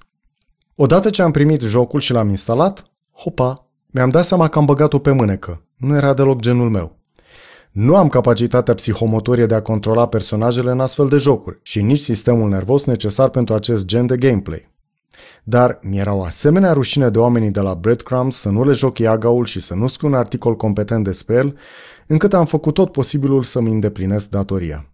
Odată 0.76 1.10
ce 1.10 1.22
am 1.22 1.30
primit 1.30 1.60
jocul 1.60 2.00
și 2.00 2.12
l-am 2.12 2.28
instalat, 2.28 2.84
hopa, 3.12 3.66
mi-am 3.86 4.10
dat 4.10 4.24
seama 4.24 4.48
că 4.48 4.58
am 4.58 4.64
băgat-o 4.64 4.98
pe 4.98 5.10
mânecă. 5.10 5.62
Nu 5.76 5.96
era 5.96 6.14
deloc 6.14 6.40
genul 6.40 6.70
meu. 6.70 6.96
Nu 7.70 7.96
am 7.96 8.08
capacitatea 8.08 8.74
psihomotorie 8.74 9.46
de 9.46 9.54
a 9.54 9.62
controla 9.62 10.08
personajele 10.08 10.70
în 10.70 10.80
astfel 10.80 11.08
de 11.08 11.16
jocuri 11.16 11.58
și 11.62 11.82
nici 11.82 11.98
sistemul 11.98 12.48
nervos 12.48 12.84
necesar 12.84 13.28
pentru 13.28 13.54
acest 13.54 13.84
gen 13.84 14.06
de 14.06 14.16
gameplay. 14.16 14.74
Dar 15.48 15.78
mi-era 15.82 16.12
o 16.12 16.22
asemenea 16.22 16.72
rușine 16.72 17.08
de 17.08 17.18
oamenii 17.18 17.50
de 17.50 17.60
la 17.60 17.74
Breadcrumbs 17.74 18.36
să 18.36 18.48
nu 18.48 18.64
le 18.64 18.72
joc 18.72 18.98
iagaul 18.98 19.44
și 19.44 19.60
să 19.60 19.74
nu 19.74 19.86
scriu 19.86 20.08
un 20.08 20.14
articol 20.14 20.56
competent 20.56 21.04
despre 21.04 21.34
el, 21.34 21.58
încât 22.06 22.32
am 22.32 22.46
făcut 22.46 22.74
tot 22.74 22.92
posibilul 22.92 23.42
să-mi 23.42 23.70
îndeplinesc 23.70 24.28
datoria. 24.28 24.90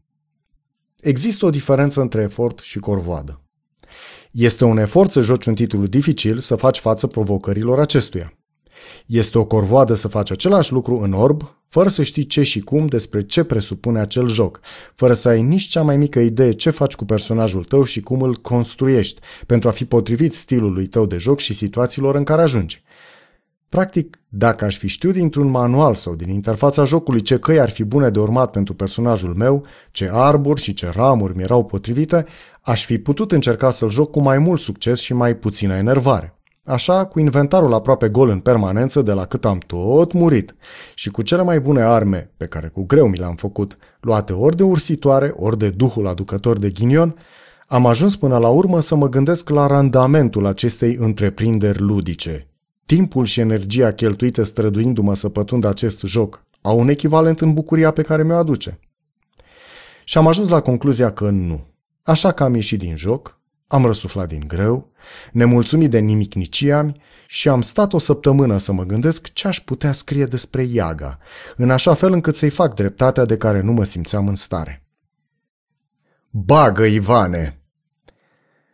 Există 1.00 1.46
o 1.46 1.50
diferență 1.50 2.00
între 2.00 2.22
efort 2.22 2.58
și 2.58 2.78
corvoadă. 2.78 3.40
Este 4.30 4.64
un 4.64 4.78
efort 4.78 5.10
să 5.10 5.20
joci 5.20 5.46
un 5.46 5.54
titlu 5.54 5.86
dificil 5.86 6.38
să 6.38 6.54
faci 6.54 6.78
față 6.78 7.06
provocărilor 7.06 7.80
acestuia. 7.80 8.32
Este 9.06 9.38
o 9.38 9.44
corvoadă 9.44 9.94
să 9.94 10.08
faci 10.08 10.30
același 10.30 10.72
lucru 10.72 10.96
în 10.96 11.12
orb, 11.12 11.56
fără 11.68 11.88
să 11.88 12.02
știi 12.02 12.26
ce 12.26 12.42
și 12.42 12.60
cum 12.60 12.86
despre 12.86 13.22
ce 13.22 13.44
presupune 13.44 14.00
acel 14.00 14.28
joc, 14.28 14.60
fără 14.94 15.12
să 15.12 15.28
ai 15.28 15.42
nici 15.42 15.68
cea 15.68 15.82
mai 15.82 15.96
mică 15.96 16.18
idee 16.18 16.50
ce 16.50 16.70
faci 16.70 16.94
cu 16.94 17.04
personajul 17.04 17.64
tău 17.64 17.82
și 17.82 18.00
cum 18.00 18.22
îl 18.22 18.34
construiești, 18.34 19.20
pentru 19.46 19.68
a 19.68 19.72
fi 19.72 19.84
potrivit 19.84 20.34
stilului 20.34 20.86
tău 20.86 21.06
de 21.06 21.16
joc 21.16 21.38
și 21.38 21.54
situațiilor 21.54 22.14
în 22.14 22.24
care 22.24 22.42
ajungi. 22.42 22.82
Practic, 23.68 24.18
dacă 24.28 24.64
aș 24.64 24.76
fi 24.76 24.88
știut 24.88 25.12
dintr-un 25.12 25.50
manual 25.50 25.94
sau 25.94 26.14
din 26.14 26.28
interfața 26.28 26.84
jocului 26.84 27.20
ce 27.20 27.38
căi 27.38 27.60
ar 27.60 27.70
fi 27.70 27.84
bune 27.84 28.10
de 28.10 28.18
urmat 28.18 28.50
pentru 28.50 28.74
personajul 28.74 29.34
meu, 29.34 29.66
ce 29.90 30.10
arbori 30.12 30.60
și 30.60 30.72
ce 30.72 30.90
ramuri 30.94 31.36
mi 31.36 31.42
erau 31.42 31.64
potrivite, 31.64 32.26
aș 32.60 32.84
fi 32.84 32.98
putut 32.98 33.32
încerca 33.32 33.70
să-l 33.70 33.88
joc 33.88 34.10
cu 34.10 34.20
mai 34.20 34.38
mult 34.38 34.60
succes 34.60 35.00
și 35.00 35.14
mai 35.14 35.36
puțină 35.36 35.74
enervare. 35.74 36.41
Așa, 36.64 37.04
cu 37.04 37.20
inventarul 37.20 37.72
aproape 37.72 38.08
gol 38.08 38.28
în 38.28 38.40
permanență 38.40 39.02
de 39.02 39.12
la 39.12 39.26
cât 39.26 39.44
am 39.44 39.58
tot 39.58 40.12
murit 40.12 40.54
și 40.94 41.10
cu 41.10 41.22
cele 41.22 41.42
mai 41.42 41.60
bune 41.60 41.82
arme, 41.82 42.30
pe 42.36 42.46
care 42.46 42.68
cu 42.68 42.82
greu 42.82 43.06
mi 43.06 43.16
le-am 43.16 43.34
făcut, 43.34 43.76
luate 44.00 44.32
ori 44.32 44.56
de 44.56 44.62
ursitoare, 44.62 45.32
ori 45.36 45.58
de 45.58 45.70
duhul 45.70 46.06
aducător 46.06 46.58
de 46.58 46.70
ghinion, 46.70 47.16
am 47.66 47.86
ajuns 47.86 48.16
până 48.16 48.38
la 48.38 48.48
urmă 48.48 48.80
să 48.80 48.94
mă 48.94 49.08
gândesc 49.08 49.48
la 49.48 49.66
randamentul 49.66 50.46
acestei 50.46 50.96
întreprinderi 51.00 51.80
ludice. 51.80 52.48
Timpul 52.86 53.24
și 53.24 53.40
energia 53.40 53.92
cheltuite 53.92 54.42
străduindu-mă 54.42 55.14
să 55.14 55.28
pătund 55.28 55.64
acest 55.64 56.00
joc 56.00 56.44
au 56.60 56.78
un 56.78 56.88
echivalent 56.88 57.40
în 57.40 57.52
bucuria 57.52 57.90
pe 57.90 58.02
care 58.02 58.22
mi-o 58.22 58.36
aduce. 58.36 58.78
Și 60.04 60.18
am 60.18 60.26
ajuns 60.26 60.48
la 60.48 60.60
concluzia 60.60 61.12
că 61.12 61.30
nu. 61.30 61.66
Așa 62.02 62.32
că 62.32 62.42
am 62.42 62.54
ieșit 62.54 62.78
din 62.78 62.96
joc, 62.96 63.40
am 63.72 63.84
răsuflat 63.84 64.28
din 64.28 64.44
greu, 64.46 64.90
nemulțumit 65.32 65.90
de 65.90 65.98
nimic 65.98 66.34
niciami 66.34 66.92
și 67.26 67.48
am 67.48 67.60
stat 67.60 67.92
o 67.92 67.98
săptămână 67.98 68.58
să 68.58 68.72
mă 68.72 68.84
gândesc 68.84 69.32
ce 69.32 69.46
aș 69.48 69.60
putea 69.60 69.92
scrie 69.92 70.26
despre 70.26 70.62
Iaga, 70.62 71.18
în 71.56 71.70
așa 71.70 71.94
fel 71.94 72.12
încât 72.12 72.34
să-i 72.34 72.50
fac 72.50 72.74
dreptatea 72.74 73.24
de 73.24 73.36
care 73.36 73.60
nu 73.60 73.72
mă 73.72 73.84
simțeam 73.84 74.28
în 74.28 74.34
stare. 74.34 74.84
Bagă, 76.30 76.84
Ivane! 76.84 77.60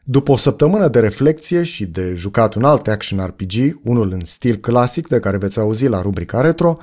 După 0.03 0.33
o 0.33 0.37
săptămână 0.37 0.89
de 0.89 1.01
reflexie 1.01 1.63
și 1.63 1.87
de 1.87 2.15
jucat 2.15 2.55
un 2.55 2.65
alt 2.65 2.89
action 2.89 3.27
RPG, 3.27 3.81
unul 3.85 4.13
în 4.13 4.25
stil 4.25 4.57
clasic 4.57 5.09
de 5.09 5.19
care 5.19 5.37
veți 5.37 5.59
auzi 5.59 5.87
la 5.87 6.03
rubrica 6.03 6.41
retro, 6.41 6.77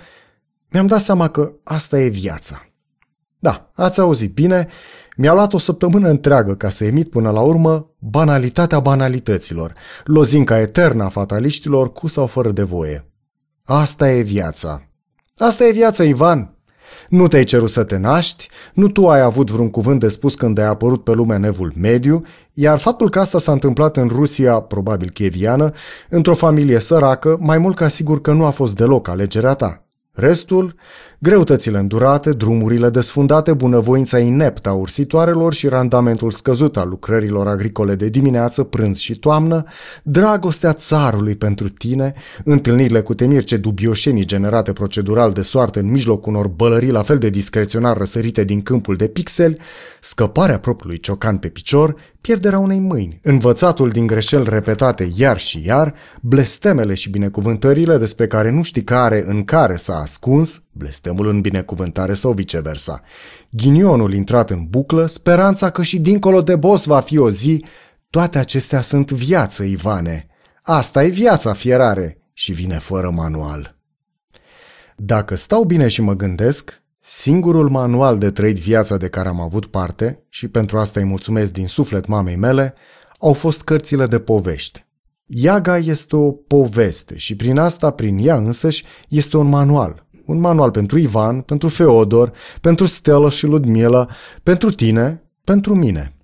mi-am 0.70 0.88
dat 0.88 1.02
seama 1.02 1.30
că 1.30 1.54
asta 1.64 2.00
e 2.00 2.08
viața. 2.08 2.70
Da, 3.40 3.72
ați 3.74 4.00
auzit 4.00 4.34
bine, 4.34 4.68
mi-a 5.16 5.34
luat 5.34 5.54
o 5.54 5.58
săptămână 5.58 6.10
întreagă 6.10 6.56
ca 6.56 6.70
să 6.70 6.86
emit 6.86 7.10
până 7.10 7.32
la 7.32 7.42
urmă 7.42 7.90
banalitatea 8.00 8.80
banalităților, 8.80 9.74
lozinca 10.06 10.60
eternă 10.60 11.04
a 11.04 11.10
fataliștilor 11.10 11.92
cu 11.92 12.08
sau 12.08 12.26
fără 12.26 12.52
de 12.52 12.64
voie. 12.64 13.10
Asta 13.64 14.12
e 14.12 14.22
viața. 14.22 14.82
Asta 15.38 15.66
e 15.66 15.72
viața, 15.72 16.04
Ivan. 16.04 16.56
Nu 17.10 17.28
te-ai 17.28 17.44
cerut 17.44 17.70
să 17.70 17.84
te 17.84 17.98
naști, 17.98 18.50
nu 18.74 18.88
tu 18.88 19.10
ai 19.10 19.22
avut 19.22 19.52
vreun 19.52 19.70
cuvânt 19.70 20.00
de 20.00 20.08
spus 20.08 20.36
când 20.36 20.58
ai 20.58 20.66
apărut 20.66 21.04
pe 21.04 21.12
lumea 21.12 21.38
nevul 21.38 21.74
mediu, 21.76 22.26
iar 22.54 22.78
faptul 22.78 23.10
că 23.10 23.20
asta 23.20 23.40
s-a 23.40 23.52
întâmplat 23.52 23.98
în 23.98 24.08
Rusia, 24.08 24.60
probabil 24.60 25.10
chieviană, 25.10 25.72
într-o 26.10 26.34
familie 26.34 26.80
săracă, 26.80 27.38
mai 27.40 27.58
mult 27.58 27.76
ca 27.76 27.88
sigur 27.88 28.22
că 28.22 28.32
nu 28.32 28.46
a 28.46 28.50
fost 28.50 28.76
deloc 28.76 29.08
alegerea 29.08 29.54
ta. 29.54 29.86
Restul, 30.12 30.76
greutățile 31.26 31.78
îndurate, 31.78 32.30
drumurile 32.30 32.90
desfundate, 32.90 33.54
bunăvoința 33.54 34.20
ineptă 34.20 34.70
a 34.70 34.74
ursitoarelor 34.74 35.54
și 35.54 35.68
randamentul 35.68 36.32
scăzut 36.32 36.78
al 36.78 36.90
lucrărilor 36.90 37.48
agricole 37.48 37.96
de 37.96 38.10
dimineață, 38.10 38.64
prânz 38.64 38.98
și 38.98 39.16
toamnă, 39.16 39.64
dragostea 40.04 40.74
țarului 40.74 41.36
pentru 41.36 41.70
tine, 41.70 42.14
întâlnirile 42.44 43.02
cu 43.02 43.14
temirce 43.14 43.58
dubioșenii 43.58 44.26
generate 44.26 44.74
procedural 44.74 45.32
de 45.32 45.42
soartă 45.42 45.80
în 45.80 45.92
mijlocul 45.92 46.34
unor 46.34 46.48
bălării 46.48 46.92
la 46.92 47.02
fel 47.02 47.18
de 47.18 47.30
discreționar 47.30 47.98
răsărite 47.98 48.44
din 48.44 48.62
câmpul 48.62 48.96
de 48.96 49.08
pixel, 49.08 49.58
scăparea 50.00 50.60
propriului 50.60 51.00
ciocan 51.00 51.38
pe 51.38 51.48
picior, 51.48 51.96
pierderea 52.22 52.60
unei 52.60 52.80
mâini, 52.80 53.20
învățatul 53.24 53.90
din 53.90 54.08
greșeli 54.08 54.50
repetate 54.50 55.12
iar 55.16 55.40
și 55.40 55.64
iar, 55.66 55.94
blestemele 56.22 56.94
și 56.94 57.10
binecuvântările 57.10 57.98
despre 57.98 58.28
care 58.28 58.52
nu 58.52 58.64
știi 58.64 58.84
care 58.84 59.24
în 59.28 59.44
care 59.44 59.76
s-a 59.76 59.96
ascuns, 59.96 60.64
blestemul 60.78 61.28
în 61.28 61.42
binecuvântare 61.42 62.14
sau 62.14 62.32
viceversa, 62.32 63.02
ghinionul 63.50 64.14
intrat 64.14 64.50
în 64.50 64.66
buclă, 64.70 65.06
speranța 65.06 65.70
că 65.70 65.84
și 65.84 66.00
dincolo 66.00 66.42
de 66.42 66.56
bos 66.56 66.86
va 66.86 67.00
fi 67.00 67.18
o 67.18 67.30
zi, 67.30 67.66
toate 68.10 68.38
acestea 68.38 68.82
sunt 68.82 69.12
viață, 69.12 69.64
Ivane. 69.64 70.28
Asta 70.62 71.04
e 71.04 71.10
viața, 71.10 71.54
fierare, 71.54 72.18
și 72.34 72.52
vine 72.52 72.78
fără 72.78 73.10
manual. 73.10 73.78
Dacă 74.98 75.36
stau 75.36 75.64
bine 75.64 75.88
și 75.88 76.02
mă 76.02 76.14
gândesc, 76.14 76.84
Singurul 77.08 77.70
manual 77.70 78.18
de 78.18 78.32
trăit 78.32 78.58
viața 78.58 78.98
de 78.98 79.10
care 79.10 79.28
am 79.28 79.40
avut 79.40 79.66
parte, 79.66 80.24
și 80.30 80.48
pentru 80.48 80.78
asta 80.78 81.00
îi 81.00 81.06
mulțumesc 81.06 81.52
din 81.52 81.68
suflet 81.68 82.08
mamei 82.08 82.36
mele, 82.36 82.74
au 83.20 83.34
fost 83.34 83.62
cărțile 83.62 84.06
de 84.06 84.20
povești. 84.20 84.86
Iaga 85.26 85.78
este 85.78 86.16
o 86.16 86.32
poveste 86.32 87.18
și 87.18 87.36
prin 87.36 87.58
asta, 87.58 87.92
prin 87.92 88.18
ea 88.18 88.36
însăși, 88.36 88.86
este 89.10 89.38
un 89.38 89.48
manual. 89.48 90.05
Un 90.26 90.40
manual 90.40 90.72
pentru 90.72 91.00
Ivan, 91.00 91.42
pentru 91.42 91.68
Feodor, 91.68 92.32
pentru 92.62 92.86
Stella 92.86 93.30
și 93.30 93.46
Ludmila, 93.46 94.08
pentru 94.44 94.70
tine, 94.70 95.24
pentru 95.44 95.76
mine. 95.76 96.16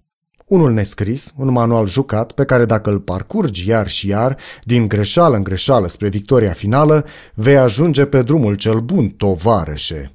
Unul 0.45 0.71
nescris, 0.71 1.33
un 1.37 1.51
manual 1.51 1.87
jucat 1.87 2.31
pe 2.31 2.45
care 2.45 2.65
dacă 2.65 2.89
îl 2.89 2.99
parcurgi 2.99 3.67
iar 3.69 3.87
și 3.87 4.07
iar, 4.07 4.37
din 4.63 4.87
greșeală 4.87 5.35
în 5.35 5.43
greșeală 5.43 5.87
spre 5.87 6.07
victoria 6.07 6.51
finală, 6.51 7.05
vei 7.33 7.57
ajunge 7.57 8.05
pe 8.05 8.21
drumul 8.21 8.55
cel 8.55 8.79
bun, 8.79 9.09
tovarășe. 9.09 10.13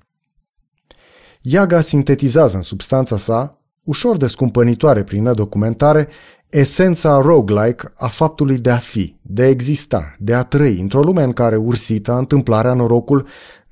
Iaga 1.41 1.81
sintetizează 1.81 2.57
în 2.57 2.63
substanța 2.63 3.17
sa, 3.17 3.61
ușor 3.85 4.17
descumpănitoare 4.17 5.03
prin 5.03 5.23
nedocumentare, 5.23 6.09
esența 6.51 7.21
roguelike 7.21 7.93
a 7.97 8.07
faptului 8.07 8.59
de 8.59 8.71
a 8.71 8.79
fi, 8.79 9.17
de 9.23 9.43
a 9.43 9.49
exista, 9.49 10.17
de 10.19 10.35
a 10.35 10.43
trăi 10.43 10.81
într-o 10.81 11.01
lume 11.01 11.23
în 11.23 11.33
care 11.33 11.57
ursita, 11.57 12.19
întâmplarea, 12.19 12.75
norocul 12.75 13.27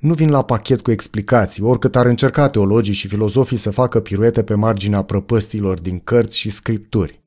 nu 0.05 0.13
vin 0.13 0.29
la 0.29 0.43
pachet 0.43 0.81
cu 0.81 0.91
explicații, 0.91 1.63
oricât 1.63 1.95
ar 1.95 2.05
încerca 2.05 2.47
teologii 2.47 2.93
și 2.93 3.07
filozofii 3.07 3.57
să 3.57 3.69
facă 3.69 3.99
piruete 3.99 4.43
pe 4.43 4.53
marginea 4.53 5.01
prăpăstilor 5.01 5.79
din 5.79 5.99
cărți 5.99 6.37
și 6.37 6.49
scripturi. 6.49 7.23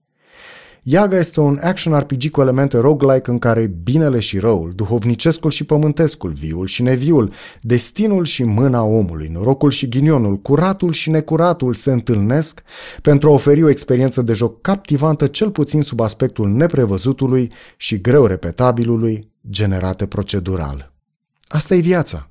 Yaga 0.83 1.19
este 1.19 1.41
un 1.41 1.59
action 1.63 1.99
RPG 1.99 2.31
cu 2.31 2.41
elemente 2.41 2.79
roguelike 2.79 3.31
în 3.31 3.39
care 3.39 3.73
binele 3.83 4.21
și 4.21 4.39
răul, 4.39 4.73
duhovnicescul 4.75 5.51
și 5.51 5.65
pământescul, 5.65 6.33
viul 6.33 6.67
și 6.67 6.83
neviul, 6.83 7.33
destinul 7.61 8.25
și 8.25 8.45
mâna 8.45 8.83
omului, 8.83 9.29
norocul 9.29 9.71
și 9.71 9.89
ghinionul, 9.89 10.37
curatul 10.37 10.93
și 10.93 11.11
necuratul 11.11 11.75
se 11.75 11.93
întâlnesc 11.93 12.63
pentru 13.03 13.29
a 13.29 13.33
oferi 13.33 13.63
o 13.63 13.69
experiență 13.69 14.23
de 14.23 14.33
joc 14.33 14.61
captivantă 14.61 15.27
cel 15.27 15.51
puțin 15.51 15.83
sub 15.83 16.01
aspectul 16.01 16.49
neprevăzutului 16.49 17.51
și 17.77 18.01
greu 18.01 18.27
repetabilului 18.27 19.33
generate 19.51 20.07
procedural. 20.07 20.93
Asta 21.49 21.75
e 21.75 21.81
viața. 21.81 22.31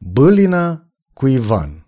Bălina 0.00 0.86
cu 1.12 1.26
Ivan 1.26 1.86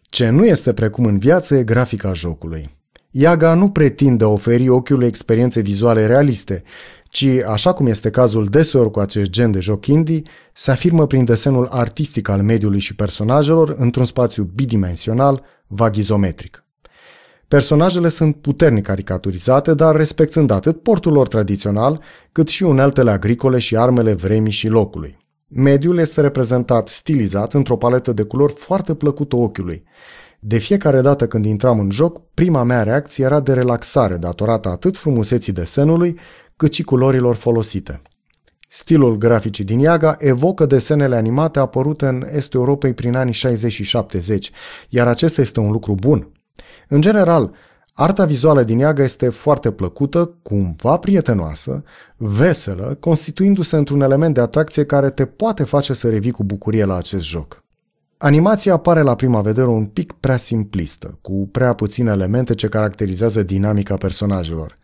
Ce 0.00 0.28
nu 0.28 0.44
este 0.44 0.72
precum 0.72 1.04
în 1.04 1.18
viață 1.18 1.54
e 1.54 1.64
grafica 1.64 2.12
jocului. 2.12 2.70
Iaga 3.10 3.54
nu 3.54 3.70
pretinde 3.70 4.24
oferi 4.24 4.68
ochiului 4.68 5.06
experiențe 5.06 5.60
vizuale 5.60 6.06
realiste, 6.06 6.62
ci, 7.04 7.26
așa 7.46 7.72
cum 7.72 7.86
este 7.86 8.10
cazul 8.10 8.46
deseori 8.46 8.90
cu 8.90 9.00
acest 9.00 9.30
gen 9.30 9.50
de 9.50 9.60
joc 9.60 9.86
indie, 9.86 10.22
se 10.52 10.70
afirmă 10.70 11.06
prin 11.06 11.24
desenul 11.24 11.66
artistic 11.70 12.28
al 12.28 12.42
mediului 12.42 12.78
și 12.78 12.94
personajelor 12.94 13.74
într-un 13.78 14.04
spațiu 14.04 14.42
bidimensional, 14.42 15.42
vag 15.66 15.96
izometric. 15.96 16.64
Personajele 17.48 18.08
sunt 18.08 18.36
puternic 18.36 18.84
caricaturizate, 18.84 19.74
dar 19.74 19.96
respectând 19.96 20.50
atât 20.50 20.82
portul 20.82 21.12
lor 21.12 21.28
tradițional, 21.28 22.02
cât 22.32 22.48
și 22.48 22.62
uneltele 22.62 23.10
agricole 23.10 23.58
și 23.58 23.76
armele 23.76 24.12
vremii 24.12 24.52
și 24.52 24.68
locului. 24.68 25.20
Mediul 25.54 25.98
este 25.98 26.20
reprezentat 26.20 26.88
stilizat 26.88 27.54
într-o 27.54 27.76
paletă 27.76 28.12
de 28.12 28.22
culori 28.22 28.52
foarte 28.52 28.94
plăcută 28.94 29.36
ochiului. 29.36 29.84
De 30.40 30.58
fiecare 30.58 31.00
dată 31.00 31.26
când 31.26 31.44
intram 31.44 31.78
în 31.78 31.90
joc, 31.90 32.20
prima 32.34 32.62
mea 32.62 32.82
reacție 32.82 33.24
era 33.24 33.40
de 33.40 33.52
relaxare, 33.52 34.16
datorată 34.16 34.68
atât 34.68 34.96
frumuseții 34.96 35.52
desenului, 35.52 36.18
cât 36.56 36.72
și 36.72 36.82
culorilor 36.82 37.34
folosite. 37.34 38.02
Stilul 38.68 39.16
graficii 39.16 39.64
din 39.64 39.78
Iaga 39.78 40.16
evocă 40.18 40.66
desenele 40.66 41.16
animate 41.16 41.58
apărute 41.58 42.06
în 42.06 42.26
Estul 42.32 42.60
Europei 42.60 42.94
prin 42.94 43.16
anii 43.16 43.32
60 43.32 43.72
și 43.72 43.84
70, 43.84 44.50
iar 44.88 45.06
acesta 45.06 45.40
este 45.40 45.60
un 45.60 45.70
lucru 45.70 45.94
bun. 45.94 46.32
În 46.88 47.00
general, 47.00 47.54
arta 47.92 48.24
vizuală 48.24 48.62
din 48.62 48.78
Iaga 48.78 49.02
este 49.02 49.28
foarte 49.28 49.70
plăcută, 49.70 50.34
cumva 50.42 50.96
prietenoasă, 50.96 51.82
veselă, 52.16 52.96
constituindu-se 53.00 53.76
într-un 53.76 54.00
element 54.00 54.34
de 54.34 54.40
atracție 54.40 54.84
care 54.84 55.10
te 55.10 55.24
poate 55.24 55.62
face 55.62 55.92
să 55.92 56.08
revii 56.08 56.30
cu 56.30 56.44
bucurie 56.44 56.84
la 56.84 56.96
acest 56.96 57.24
joc. 57.24 57.64
Animația 58.18 58.72
apare 58.72 59.00
la 59.00 59.14
prima 59.14 59.40
vedere 59.40 59.66
un 59.66 59.86
pic 59.86 60.12
prea 60.12 60.36
simplistă, 60.36 61.18
cu 61.20 61.48
prea 61.52 61.72
puține 61.72 62.10
elemente 62.10 62.54
ce 62.54 62.68
caracterizează 62.68 63.42
dinamica 63.42 63.96
personajelor. 63.96 64.78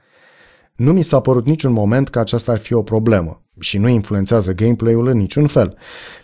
Nu 0.76 0.92
mi 0.92 1.02
s-a 1.02 1.20
părut 1.20 1.46
niciun 1.46 1.72
moment 1.72 2.08
că 2.08 2.18
aceasta 2.18 2.52
ar 2.52 2.58
fi 2.58 2.74
o 2.74 2.82
problemă 2.82 3.42
și 3.58 3.78
nu 3.78 3.88
influențează 3.88 4.52
gameplay-ul 4.52 5.06
în 5.06 5.16
niciun 5.16 5.46
fel, 5.46 5.76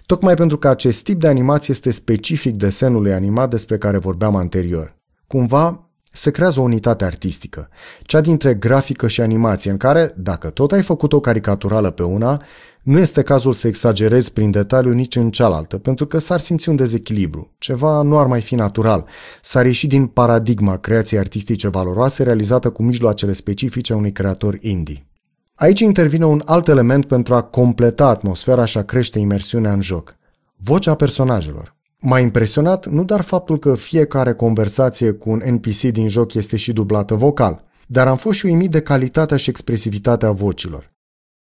tocmai 0.07 0.35
pentru 0.35 0.59
că 0.59 0.69
acest 0.69 1.05
tip 1.05 1.21
de 1.21 1.29
animație 1.29 1.75
este 1.75 1.91
specific 1.91 2.57
desenului 2.57 3.13
animat 3.13 3.51
despre 3.51 3.79
care 3.79 3.99
vorbeam 3.99 4.37
anterior. 4.37 4.97
Cumva, 5.27 5.91
se 6.17 6.31
creează 6.31 6.61
o 6.61 6.63
unitate 6.63 7.05
artistică, 7.05 7.69
cea 8.03 8.21
dintre 8.21 8.55
grafică 8.55 9.09
și 9.09 9.21
animație, 9.21 9.71
în 9.71 9.77
care, 9.77 10.13
dacă 10.17 10.51
tot 10.51 10.73
ai 10.73 10.83
făcut 10.83 11.13
o 11.13 11.21
caricaturală 11.21 11.91
pe 11.91 12.03
una, 12.03 12.43
nu 12.83 12.99
este 12.99 13.23
cazul 13.23 13.53
să 13.53 13.67
exagerezi 13.67 14.33
prin 14.33 14.51
detaliu 14.51 14.93
nici 14.93 15.17
în 15.17 15.31
cealaltă, 15.31 15.79
pentru 15.79 16.07
că 16.07 16.19
s-ar 16.19 16.41
simți 16.41 16.69
un 16.69 16.77
dezechilibru. 16.77 17.51
Ceva 17.59 18.03
nu 18.03 18.19
ar 18.19 18.27
mai 18.27 18.41
fi 18.41 18.55
natural. 18.55 19.07
S-ar 19.43 19.67
ieși 19.67 19.87
din 19.87 20.07
paradigma 20.07 20.77
creației 20.77 21.21
artistice 21.21 21.69
valoroase 21.69 22.23
realizată 22.23 22.71
cu 22.71 22.83
mijloacele 22.83 23.33
specifice 23.33 23.93
a 23.93 23.97
unui 23.97 24.13
creator 24.13 24.59
indie. 24.61 25.07
Aici 25.55 25.81
intervine 25.81 26.25
un 26.25 26.43
alt 26.45 26.69
element 26.69 27.07
pentru 27.07 27.35
a 27.35 27.43
completa 27.43 28.07
atmosfera 28.07 28.65
și 28.65 28.79
a 28.79 28.83
crește 28.83 29.19
imersiunea 29.19 29.73
în 29.73 29.81
joc. 29.81 30.17
Vocea 30.57 30.95
personajelor. 30.95 31.74
M-a 32.07 32.19
impresionat 32.19 32.87
nu 32.87 33.05
doar 33.05 33.21
faptul 33.21 33.59
că 33.59 33.75
fiecare 33.75 34.35
conversație 34.35 35.13
cu 35.13 35.31
un 35.31 35.43
NPC 35.47 35.81
din 35.81 36.09
joc 36.09 36.35
este 36.35 36.57
și 36.57 36.73
dublată 36.73 37.15
vocal, 37.15 37.65
dar 37.87 38.07
am 38.07 38.17
fost 38.17 38.39
și 38.39 38.47
uimit 38.47 38.71
de 38.71 38.81
calitatea 38.81 39.37
și 39.37 39.51
expresivitatea 39.51 40.31
vocilor. 40.31 40.93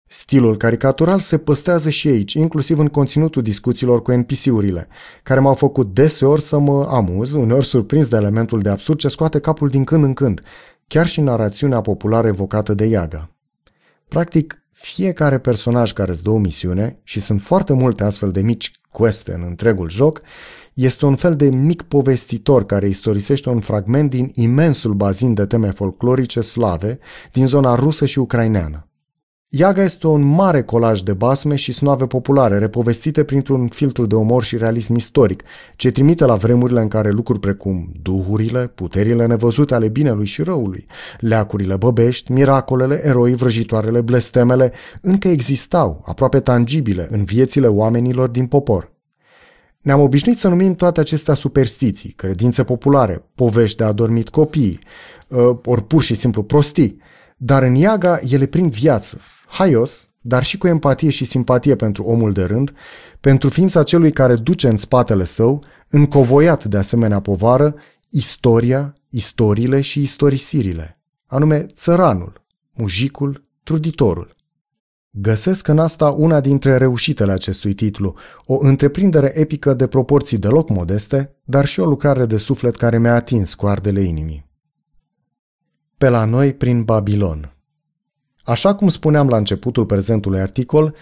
Stilul 0.06 0.56
caricatural 0.56 1.18
se 1.18 1.38
păstrează 1.38 1.88
și 1.88 2.08
aici, 2.08 2.32
inclusiv 2.32 2.78
în 2.78 2.86
conținutul 2.86 3.42
discuțiilor 3.42 4.02
cu 4.02 4.12
NPC-urile, 4.12 4.88
care 5.22 5.40
m-au 5.40 5.54
făcut 5.54 5.94
deseori 5.94 6.40
să 6.40 6.58
mă 6.58 6.86
amuz, 6.90 7.32
uneori 7.32 7.66
surprins 7.66 8.08
de 8.08 8.16
elementul 8.16 8.60
de 8.60 8.68
absurd 8.68 8.98
ce 8.98 9.08
scoate 9.08 9.38
capul 9.38 9.68
din 9.68 9.84
când 9.84 10.04
în 10.04 10.14
când, 10.14 10.40
chiar 10.86 11.06
și 11.06 11.20
narațiunea 11.20 11.80
populară 11.80 12.26
evocată 12.26 12.74
de 12.74 12.84
Iaga. 12.84 13.30
Practic, 14.08 14.62
fiecare 14.72 15.38
personaj 15.38 15.92
care 15.92 16.10
îți 16.10 16.22
dă 16.22 16.30
o 16.30 16.38
misiune, 16.38 17.00
și 17.02 17.20
sunt 17.20 17.40
foarte 17.40 17.72
multe 17.72 18.04
astfel 18.04 18.30
de 18.30 18.40
mici 18.40 18.72
queste 18.98 19.32
în 19.32 19.42
întregul 19.46 19.90
joc, 19.90 20.20
este 20.74 21.06
un 21.06 21.16
fel 21.16 21.36
de 21.36 21.50
mic 21.50 21.82
povestitor 21.82 22.66
care 22.66 22.88
istorisește 22.88 23.48
un 23.48 23.60
fragment 23.60 24.10
din 24.10 24.30
imensul 24.34 24.94
bazin 24.94 25.34
de 25.34 25.46
teme 25.46 25.70
folclorice 25.70 26.40
slave 26.40 26.98
din 27.32 27.46
zona 27.46 27.74
rusă 27.74 28.06
și 28.06 28.18
ucraineană. 28.18 28.87
Iaga 29.50 29.82
este 29.82 30.06
un 30.06 30.22
mare 30.22 30.62
colaj 30.62 31.00
de 31.00 31.12
basme 31.12 31.54
și 31.54 31.72
snoave 31.72 32.06
populare, 32.06 32.58
repovestite 32.58 33.24
printr-un 33.24 33.68
filtru 33.68 34.06
de 34.06 34.14
umor 34.14 34.42
și 34.42 34.56
realism 34.56 34.94
istoric, 34.94 35.42
ce 35.76 35.90
trimite 35.90 36.24
la 36.24 36.34
vremurile 36.34 36.80
în 36.80 36.88
care 36.88 37.10
lucruri 37.10 37.40
precum 37.40 37.88
duhurile, 38.02 38.66
puterile 38.66 39.26
nevăzute 39.26 39.74
ale 39.74 39.88
binelui 39.88 40.24
și 40.26 40.42
răului, 40.42 40.86
leacurile 41.18 41.76
băbești, 41.76 42.32
miracolele, 42.32 43.00
eroi, 43.04 43.34
vrăjitoarele, 43.34 44.00
blestemele, 44.00 44.72
încă 45.00 45.28
existau, 45.28 46.02
aproape 46.06 46.40
tangibile, 46.40 47.08
în 47.10 47.24
viețile 47.24 47.66
oamenilor 47.66 48.28
din 48.28 48.46
popor. 48.46 48.92
Ne-am 49.80 50.00
obișnuit 50.00 50.38
să 50.38 50.48
numim 50.48 50.74
toate 50.74 51.00
acestea 51.00 51.34
superstiții, 51.34 52.10
credințe 52.10 52.64
populare, 52.64 53.24
povești 53.34 53.76
de 53.76 53.84
adormit 53.84 54.28
copii, 54.28 54.78
ă, 55.30 55.60
ori 55.64 55.84
pur 55.84 56.02
și 56.02 56.14
simplu 56.14 56.42
prostii, 56.42 57.00
dar 57.40 57.62
în 57.62 57.74
Iaga 57.74 58.20
ele 58.28 58.46
prind 58.46 58.72
viață, 58.72 59.18
haios, 59.46 60.10
dar 60.20 60.44
și 60.44 60.58
cu 60.58 60.66
empatie 60.66 61.10
și 61.10 61.24
simpatie 61.24 61.76
pentru 61.76 62.02
omul 62.02 62.32
de 62.32 62.44
rând, 62.44 62.72
pentru 63.20 63.48
ființa 63.48 63.82
celui 63.82 64.12
care 64.12 64.36
duce 64.36 64.68
în 64.68 64.76
spatele 64.76 65.24
său, 65.24 65.64
încovoiat 65.88 66.64
de 66.64 66.76
asemenea 66.76 67.20
povară, 67.20 67.74
istoria, 68.10 68.92
istoriile 69.08 69.80
și 69.80 70.02
istorisirile, 70.02 71.00
anume 71.26 71.66
țăranul, 71.72 72.44
mujicul, 72.74 73.44
truditorul. 73.62 74.36
Găsesc 75.10 75.68
în 75.68 75.78
asta 75.78 76.08
una 76.10 76.40
dintre 76.40 76.76
reușitele 76.76 77.32
acestui 77.32 77.74
titlu, 77.74 78.14
o 78.44 78.58
întreprindere 78.60 79.32
epică 79.34 79.74
de 79.74 79.86
proporții 79.86 80.38
deloc 80.38 80.68
modeste, 80.68 81.36
dar 81.44 81.64
și 81.64 81.80
o 81.80 81.84
lucrare 81.84 82.26
de 82.26 82.36
suflet 82.36 82.76
care 82.76 82.98
mi-a 82.98 83.14
atins 83.14 83.54
cu 83.54 83.66
ardele 83.66 84.00
inimii. 84.00 84.47
Pe 85.98 86.08
la 86.08 86.24
noi 86.24 86.54
prin 86.54 86.82
Babilon 86.82 87.54
Așa 88.44 88.74
cum 88.74 88.88
spuneam 88.88 89.28
la 89.28 89.36
începutul 89.36 89.86
prezentului 89.86 90.40
articol, 90.40 90.94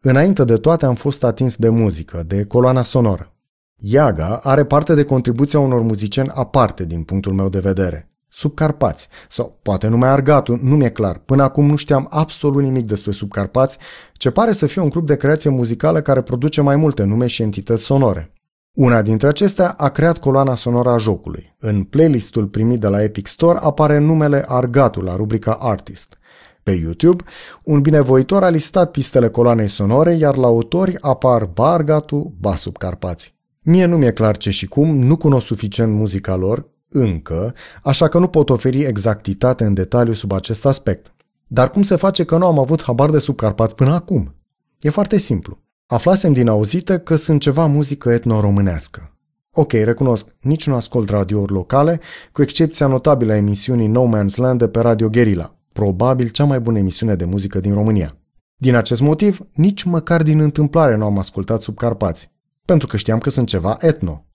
înainte 0.00 0.44
de 0.44 0.54
toate 0.54 0.86
am 0.86 0.94
fost 0.94 1.24
atins 1.24 1.56
de 1.56 1.68
muzică, 1.68 2.22
de 2.26 2.44
coloana 2.44 2.82
sonoră. 2.82 3.32
Iaga 3.76 4.40
are 4.42 4.64
parte 4.64 4.94
de 4.94 5.04
contribuția 5.04 5.58
unor 5.58 5.80
muzicieni 5.80 6.30
aparte 6.34 6.84
din 6.84 7.02
punctul 7.02 7.32
meu 7.32 7.48
de 7.48 7.58
vedere. 7.58 8.10
Subcarpați, 8.28 9.08
sau 9.28 9.58
poate 9.62 9.88
numai 9.88 10.08
Argatu, 10.08 10.58
nu 10.62 10.76
mi-e 10.76 10.90
clar. 10.90 11.18
Până 11.18 11.42
acum 11.42 11.66
nu 11.66 11.76
știam 11.76 12.06
absolut 12.10 12.62
nimic 12.62 12.86
despre 12.86 13.10
Subcarpați, 13.10 13.78
ce 14.12 14.30
pare 14.30 14.52
să 14.52 14.66
fie 14.66 14.82
un 14.82 14.88
grup 14.88 15.06
de 15.06 15.16
creație 15.16 15.50
muzicală 15.50 16.00
care 16.00 16.22
produce 16.22 16.60
mai 16.60 16.76
multe 16.76 17.02
nume 17.02 17.26
și 17.26 17.42
entități 17.42 17.84
sonore. 17.84 18.33
Una 18.74 19.02
dintre 19.02 19.28
acestea 19.28 19.70
a 19.70 19.88
creat 19.88 20.18
coloana 20.18 20.54
sonoră 20.54 20.90
a 20.90 20.96
jocului. 20.96 21.56
În 21.58 21.82
playlistul 21.82 22.46
primit 22.46 22.80
de 22.80 22.88
la 22.88 23.02
Epic 23.02 23.26
Store 23.26 23.58
apare 23.62 23.98
numele 23.98 24.44
Argatu 24.48 25.00
la 25.00 25.16
rubrica 25.16 25.52
Artist. 25.52 26.18
Pe 26.62 26.72
YouTube, 26.72 27.24
un 27.62 27.80
binevoitor 27.80 28.42
a 28.42 28.48
listat 28.48 28.90
pistele 28.90 29.28
coloanei 29.28 29.68
sonore, 29.68 30.14
iar 30.14 30.36
la 30.36 30.46
autori 30.46 30.96
apar 31.00 31.44
Bargatu, 31.44 32.34
Basub 32.40 32.76
Carpați. 32.76 33.34
Mie 33.62 33.84
nu 33.84 33.96
mi-e 33.96 34.12
clar 34.12 34.36
ce 34.36 34.50
și 34.50 34.66
cum, 34.66 34.96
nu 34.96 35.16
cunosc 35.16 35.46
suficient 35.46 35.92
muzica 35.92 36.36
lor, 36.36 36.68
încă, 36.88 37.54
așa 37.82 38.08
că 38.08 38.18
nu 38.18 38.28
pot 38.28 38.50
oferi 38.50 38.80
exactitate 38.80 39.64
în 39.64 39.74
detaliu 39.74 40.12
sub 40.12 40.32
acest 40.32 40.66
aspect. 40.66 41.14
Dar 41.46 41.70
cum 41.70 41.82
se 41.82 41.96
face 41.96 42.24
că 42.24 42.36
nu 42.36 42.46
am 42.46 42.58
avut 42.58 42.82
habar 42.82 43.10
de 43.10 43.18
subcarpați 43.18 43.74
până 43.74 43.92
acum? 43.92 44.34
E 44.80 44.90
foarte 44.90 45.16
simplu. 45.18 45.63
Aflasem 45.94 46.32
din 46.32 46.48
auzite 46.48 46.98
că 46.98 47.16
sunt 47.16 47.40
ceva 47.40 47.66
muzică 47.66 48.10
etno-românească. 48.10 49.16
Ok, 49.52 49.72
recunosc, 49.72 50.26
nici 50.40 50.66
nu 50.66 50.74
ascult 50.74 51.08
radiouri 51.08 51.52
locale, 51.52 52.00
cu 52.32 52.42
excepția 52.42 52.86
notabilă 52.86 53.32
a 53.32 53.36
emisiunii 53.36 53.86
No 53.86 54.08
Man's 54.08 54.34
Land 54.36 54.58
de 54.58 54.68
pe 54.68 54.80
Radio 54.80 55.08
Guerilla, 55.08 55.56
probabil 55.72 56.28
cea 56.28 56.44
mai 56.44 56.60
bună 56.60 56.78
emisiune 56.78 57.14
de 57.14 57.24
muzică 57.24 57.60
din 57.60 57.74
România. 57.74 58.16
Din 58.56 58.74
acest 58.74 59.00
motiv, 59.00 59.46
nici 59.52 59.82
măcar 59.82 60.22
din 60.22 60.40
întâmplare 60.40 60.96
nu 60.96 61.04
am 61.04 61.18
ascultat 61.18 61.60
sub 61.60 61.76
Carpați, 61.76 62.30
pentru 62.64 62.86
că 62.86 62.96
știam 62.96 63.18
că 63.18 63.30
sunt 63.30 63.48
ceva 63.48 63.76
etno. 63.80 64.26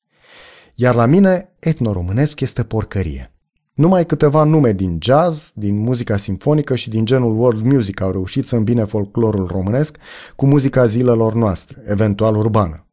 Iar 0.75 0.95
la 0.95 1.05
mine, 1.05 1.53
etno-românesc 1.59 2.39
este 2.39 2.63
porcărie. 2.63 3.33
Numai 3.79 4.05
câteva 4.05 4.43
nume 4.43 4.71
din 4.71 4.97
jazz, 5.01 5.51
din 5.55 5.77
muzica 5.77 6.17
simfonică 6.17 6.75
și 6.75 6.89
din 6.89 7.05
genul 7.05 7.39
world 7.39 7.61
music 7.61 8.01
au 8.01 8.11
reușit 8.11 8.45
să 8.45 8.55
îmbine 8.55 8.83
folclorul 8.83 9.47
românesc 9.47 9.97
cu 10.35 10.45
muzica 10.45 10.85
zilelor 10.85 11.33
noastre, 11.33 11.83
eventual 11.87 12.35
urbană. 12.35 12.87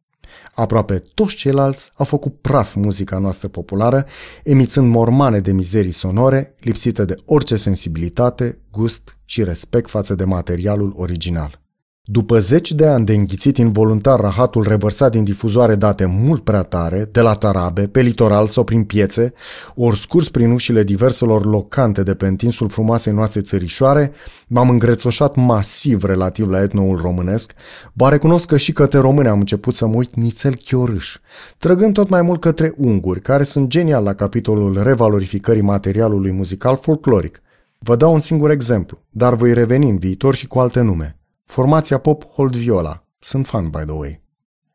Aproape 0.53 1.03
toți 1.13 1.35
ceilalți 1.35 1.91
au 1.95 2.05
făcut 2.05 2.41
praf 2.41 2.75
muzica 2.75 3.17
noastră 3.17 3.47
populară, 3.47 4.05
emițând 4.43 4.89
mormane 4.89 5.39
de 5.39 5.51
mizerii 5.51 5.91
sonore, 5.91 6.55
lipsite 6.59 7.05
de 7.05 7.15
orice 7.25 7.55
sensibilitate, 7.55 8.61
gust 8.71 9.17
și 9.25 9.43
respect 9.43 9.89
față 9.89 10.15
de 10.15 10.23
materialul 10.23 10.93
original. 10.95 11.66
După 12.09 12.39
zeci 12.39 12.71
de 12.71 12.85
ani 12.85 13.05
de 13.05 13.13
înghițit 13.13 13.57
involuntar 13.57 14.19
rahatul 14.19 14.63
revărsat 14.67 15.11
din 15.11 15.23
difuzoare 15.23 15.75
date 15.75 16.05
mult 16.05 16.43
prea 16.43 16.63
tare, 16.63 17.09
de 17.11 17.21
la 17.21 17.33
tarabe, 17.33 17.87
pe 17.87 18.01
litoral 18.01 18.47
sau 18.47 18.63
prin 18.63 18.83
piețe, 18.83 19.33
ori 19.75 19.97
scurs 19.97 20.29
prin 20.29 20.51
ușile 20.51 20.83
diverselor 20.83 21.45
locante 21.45 22.03
de 22.03 22.13
pe 22.13 22.27
întinsul 22.27 22.69
frumoasei 22.69 23.13
noastre 23.13 23.41
țărișoare, 23.41 24.11
m-am 24.47 24.69
îngrețoșat 24.69 25.35
masiv 25.35 26.03
relativ 26.03 26.49
la 26.49 26.61
etnoul 26.61 26.97
românesc, 27.01 27.53
ba 27.93 28.09
recunosc 28.09 28.47
că 28.47 28.57
și 28.57 28.71
către 28.71 28.99
români 28.99 29.27
am 29.27 29.39
început 29.39 29.75
să 29.75 29.87
mă 29.87 29.95
uit 29.95 30.15
nițel 30.15 30.55
chiorâș, 30.55 31.17
trăgând 31.57 31.93
tot 31.93 32.09
mai 32.09 32.21
mult 32.21 32.41
către 32.41 32.73
unguri, 32.77 33.21
care 33.21 33.43
sunt 33.43 33.67
genial 33.69 34.03
la 34.03 34.13
capitolul 34.13 34.83
revalorificării 34.83 35.61
materialului 35.61 36.31
muzical 36.31 36.77
folcloric. 36.77 37.41
Vă 37.79 37.95
dau 37.95 38.13
un 38.13 38.19
singur 38.19 38.49
exemplu, 38.49 38.99
dar 39.09 39.35
voi 39.35 39.53
reveni 39.53 39.89
în 39.89 39.97
viitor 39.97 40.35
și 40.35 40.47
cu 40.47 40.59
alte 40.59 40.81
nume. 40.81 41.17
Formația 41.47 41.97
pop 41.97 42.23
Hold 42.33 42.55
Viola. 42.55 43.03
Sunt 43.19 43.45
fan, 43.45 43.69
by 43.69 43.77
the 43.77 43.91
way. 43.91 44.21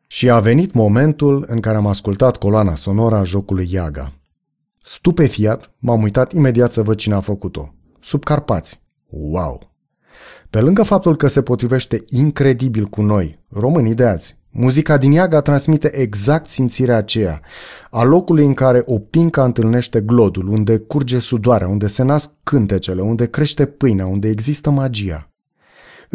Și 0.07 0.29
a 0.29 0.39
venit 0.39 0.73
momentul 0.73 1.45
în 1.47 1.59
care 1.59 1.77
am 1.77 1.87
ascultat 1.87 2.37
coloana 2.37 2.75
sonoră 2.75 3.15
a 3.15 3.23
jocului 3.23 3.67
Iaga. 3.71 4.13
Stupefiat, 4.83 5.71
m-am 5.79 6.01
uitat 6.01 6.31
imediat 6.31 6.71
să 6.71 6.81
văd 6.81 6.97
cine 6.97 7.13
a 7.13 7.19
făcut-o. 7.19 7.73
Sub 7.99 8.23
Carpați. 8.23 8.81
Wow! 9.09 9.71
Pe 10.49 10.61
lângă 10.61 10.83
faptul 10.83 11.15
că 11.15 11.27
se 11.27 11.41
potrivește 11.41 12.03
incredibil 12.09 12.85
cu 12.85 13.01
noi, 13.01 13.39
românii 13.49 13.93
de 13.93 14.05
azi, 14.05 14.37
muzica 14.51 14.97
din 14.97 15.11
Iaga 15.11 15.41
transmite 15.41 15.97
exact 15.97 16.49
simțirea 16.49 16.97
aceea, 16.97 17.41
a 17.89 18.03
locului 18.03 18.45
în 18.45 18.53
care 18.53 18.81
o 18.85 18.99
pinca 18.99 19.43
întâlnește 19.43 20.01
glodul, 20.01 20.47
unde 20.47 20.77
curge 20.77 21.19
sudoarea, 21.19 21.67
unde 21.67 21.87
se 21.87 22.03
nasc 22.03 22.31
cântecele, 22.43 23.01
unde 23.01 23.27
crește 23.27 23.65
pâinea, 23.65 24.05
unde 24.05 24.27
există 24.27 24.69
magia. 24.69 25.27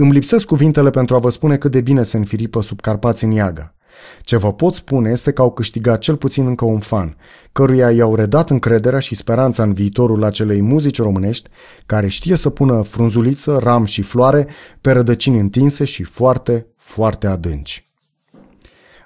Îmi 0.00 0.12
lipsesc 0.12 0.46
cuvintele 0.46 0.90
pentru 0.90 1.14
a 1.14 1.18
vă 1.18 1.30
spune 1.30 1.56
cât 1.56 1.70
de 1.70 1.80
bine 1.80 2.02
se 2.02 2.16
înfiripă 2.16 2.62
sub 2.62 2.80
Carpați 2.80 3.24
în 3.24 3.30
Iaga. 3.30 3.74
Ce 4.22 4.36
vă 4.36 4.52
pot 4.52 4.74
spune 4.74 5.10
este 5.10 5.32
că 5.32 5.42
au 5.42 5.50
câștigat 5.50 5.98
cel 5.98 6.16
puțin 6.16 6.46
încă 6.46 6.64
un 6.64 6.78
fan, 6.78 7.16
căruia 7.52 7.90
i-au 7.90 8.14
redat 8.14 8.50
încrederea 8.50 8.98
și 8.98 9.14
speranța 9.14 9.62
în 9.62 9.72
viitorul 9.72 10.24
acelei 10.24 10.60
muzici 10.60 11.00
românești, 11.00 11.50
care 11.86 12.08
știe 12.08 12.36
să 12.36 12.50
pună 12.50 12.82
frunzuliță, 12.82 13.58
ram 13.62 13.84
și 13.84 14.02
floare 14.02 14.48
pe 14.80 14.90
rădăcini 14.90 15.38
întinse 15.38 15.84
și 15.84 16.02
foarte, 16.02 16.66
foarte 16.76 17.26
adânci. 17.26 17.86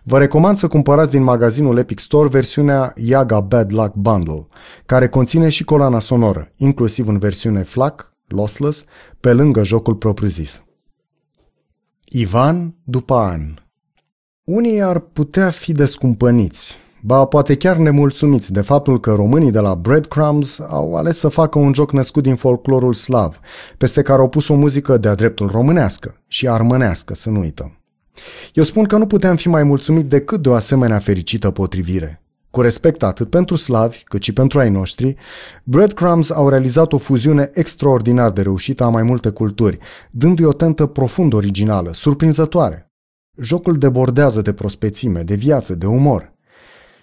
Vă 0.03 0.19
recomand 0.19 0.57
să 0.57 0.69
cumpărați 0.69 1.11
din 1.11 1.23
magazinul 1.23 1.79
Epic 1.79 1.99
Store 1.99 2.29
versiunea 2.29 2.93
Yaga 2.97 3.41
Bad 3.41 3.73
Luck 3.73 3.95
Bundle, 3.95 4.47
care 4.87 5.09
conține 5.09 5.49
și 5.49 5.65
coloana 5.65 5.99
sonoră, 5.99 6.49
inclusiv 6.57 7.09
în 7.09 7.19
versiune 7.19 7.63
FLAC, 7.63 8.13
lossless, 8.27 8.85
pe 9.21 9.33
lângă 9.33 9.63
jocul 9.63 9.95
propriu-zis. 9.95 10.63
Ivan 12.15 12.75
după 12.85 13.15
an 13.15 13.41
Unii 14.45 14.83
ar 14.83 14.99
putea 14.99 15.51
fi 15.51 15.73
descumpăniți, 15.73 16.77
ba 17.03 17.25
poate 17.25 17.57
chiar 17.57 17.77
nemulțumiți 17.77 18.53
de 18.53 18.61
faptul 18.61 19.01
că 19.01 19.13
românii 19.13 19.51
de 19.51 19.59
la 19.59 19.75
Breadcrumbs 19.75 20.61
au 20.69 20.97
ales 20.97 21.19
să 21.19 21.29
facă 21.29 21.59
un 21.59 21.75
joc 21.75 21.93
născut 21.93 22.23
din 22.23 22.35
folclorul 22.35 22.95
slav, 22.95 23.41
peste 23.79 24.03
care 24.03 24.21
au 24.21 24.29
pus 24.29 24.49
o 24.49 24.55
muzică 24.55 24.97
de-a 24.97 25.15
dreptul 25.15 25.49
românească 25.49 26.15
și 26.27 26.49
armânească, 26.49 27.15
să 27.15 27.31
nu 27.31 27.39
uităm. 27.39 27.81
Eu 28.53 28.63
spun 28.63 28.85
că 28.85 28.97
nu 28.97 29.07
puteam 29.07 29.37
fi 29.37 29.49
mai 29.49 29.63
mulțumit 29.63 30.09
decât 30.09 30.43
de 30.43 30.49
o 30.49 30.55
asemenea 30.55 30.99
fericită 30.99 31.51
potrivire. 31.51 32.22
Cu 32.53 32.61
respect 32.61 33.03
atât 33.03 33.31
pentru 33.31 33.57
slavi, 33.57 34.03
cât 34.05 34.23
și 34.23 34.33
pentru 34.33 34.59
ai 34.59 34.71
noștri, 34.71 35.15
Breadcrumbs 35.65 36.31
au 36.31 36.49
realizat 36.49 36.93
o 36.93 36.99
fuziune 36.99 37.51
extraordinar 37.53 38.31
de 38.31 38.43
reușită 38.43 38.85
a 38.85 38.89
mai 38.89 39.03
multe 39.03 39.31
culturi, 39.31 39.79
dându-i 40.11 40.45
o 40.45 40.53
tentă 40.53 40.87
profund 40.87 41.33
originală, 41.33 41.93
surprinzătoare. 41.93 42.91
Jocul 43.41 43.79
debordează 43.79 44.41
de 44.41 44.53
prospețime, 44.53 45.23
de 45.23 45.35
viață, 45.35 45.75
de 45.75 45.87
umor. 45.87 46.33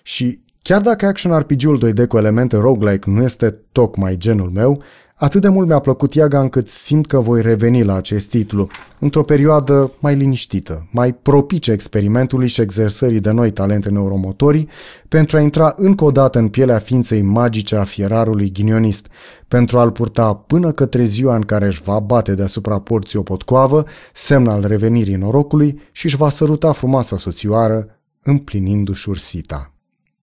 Și 0.04 0.44
chiar 0.62 0.82
dacă 0.82 1.06
action 1.06 1.40
RPG-ul 1.40 1.94
2D 1.94 2.08
cu 2.08 2.18
elemente 2.18 2.58
roguelike 2.58 3.10
nu 3.10 3.24
este 3.24 3.50
tocmai 3.72 4.18
genul 4.18 4.50
meu, 4.50 4.84
Atât 5.20 5.42
de 5.42 5.48
mult 5.48 5.68
mi-a 5.68 5.80
plăcut 5.80 6.14
Iaga 6.14 6.40
încât 6.40 6.68
simt 6.68 7.08
că 7.08 7.20
voi 7.20 7.42
reveni 7.42 7.84
la 7.84 7.96
acest 7.96 8.30
titlu, 8.30 8.68
într-o 9.00 9.24
perioadă 9.24 9.92
mai 10.00 10.16
liniștită, 10.16 10.88
mai 10.92 11.14
propice 11.14 11.72
experimentului 11.72 12.48
și 12.48 12.62
exersării 12.62 13.20
de 13.20 13.32
noi 13.32 13.52
talente 13.52 13.90
neuromotorii, 13.90 14.70
pentru 15.08 15.38
a 15.38 15.40
intra 15.40 15.74
încă 15.78 16.04
o 16.04 16.12
dată 16.12 16.40
în 16.40 16.48
pielea 16.48 16.78
ființei 16.78 17.22
magice 17.22 17.76
a 17.76 17.84
fierarului 17.84 18.52
ghinionist, 18.52 19.08
pentru 19.48 19.80
a-l 19.80 19.92
purta 19.92 20.34
până 20.34 20.72
către 20.72 21.04
ziua 21.04 21.36
în 21.36 21.42
care 21.42 21.66
își 21.66 21.82
va 21.82 22.00
bate 22.00 22.34
deasupra 22.34 22.80
porții 22.80 23.20
o 23.20 23.24
potcoavă, 23.24 23.86
semn 24.14 24.48
al 24.48 24.66
revenirii 24.68 25.16
norocului 25.16 25.82
și 25.92 26.06
își 26.06 26.16
va 26.16 26.30
săruta 26.30 26.72
frumoasa 26.72 27.18
soțioară, 27.18 27.88
împlinindu-și 28.24 29.10
ursita. 29.10 29.74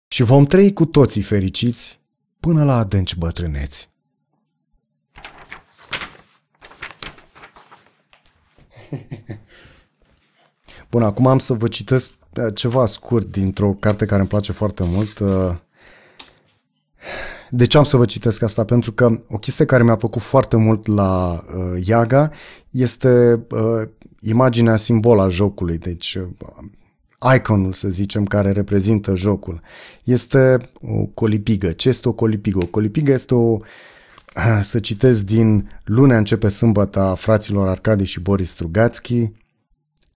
Și 0.09 0.23
vom 0.23 0.45
trăi 0.45 0.73
cu 0.73 0.85
toții 0.85 1.23
fericiți 1.23 2.01
până 2.41 2.65
la 2.65 2.79
adânci 2.79 3.17
bătrâneți. 3.17 3.93
Bun, 10.91 11.03
acum 11.03 11.27
am 11.27 11.39
să 11.39 11.53
vă 11.53 11.69
citesc 11.69 12.15
uh, 12.37 12.55
ceva 12.55 12.87
scurt 12.87 13.31
dintr-o 13.31 13.73
carte 13.73 14.05
care 14.05 14.21
îmi 14.21 14.29
place 14.29 14.53
foarte 14.53 14.83
mult. 14.87 15.19
Uh, 15.19 15.55
de 17.51 17.67
ce 17.67 17.79
am 17.79 17.85
să 17.85 17.97
vă 17.97 18.05
citesc 18.05 18.43
asta? 18.43 18.65
Pentru 18.65 18.93
că 18.93 19.19
o 19.29 19.39
chestie 19.39 19.65
care 19.65 19.83
mi-a 19.83 19.97
plăcut 19.97 20.23
foarte 20.23 20.57
mult 20.57 20.87
la 20.87 21.33
uh, 21.33 21.87
Iaga 21.87 22.31
este 22.71 23.45
uh, 23.51 23.89
imaginea 24.21 24.77
simbol 24.77 25.21
a 25.21 25.29
jocului, 25.29 25.79
deci 25.79 26.15
uh, 26.15 27.35
iconul, 27.35 27.73
să 27.73 27.89
zicem, 27.89 28.25
care 28.25 28.53
reprezintă 28.53 29.15
jocul. 29.15 29.61
Este 30.05 30.71
o 30.83 31.05
colipigă. 31.05 31.73
Ce 31.73 31.89
este 31.89 32.09
o 32.09 32.13
colipigă? 32.13 32.59
O 32.63 32.67
colipigă 32.67 33.13
este 33.13 33.35
o 33.35 33.59
să 34.63 34.79
citesc 34.79 35.25
din 35.25 35.69
Lunea 35.85 36.17
începe 36.17 36.49
sâmbătă 36.49 37.15
fraților 37.19 37.69
Arcadi 37.69 38.05
și 38.05 38.21
Boris 38.21 38.51
Strugațchi. 38.51 39.31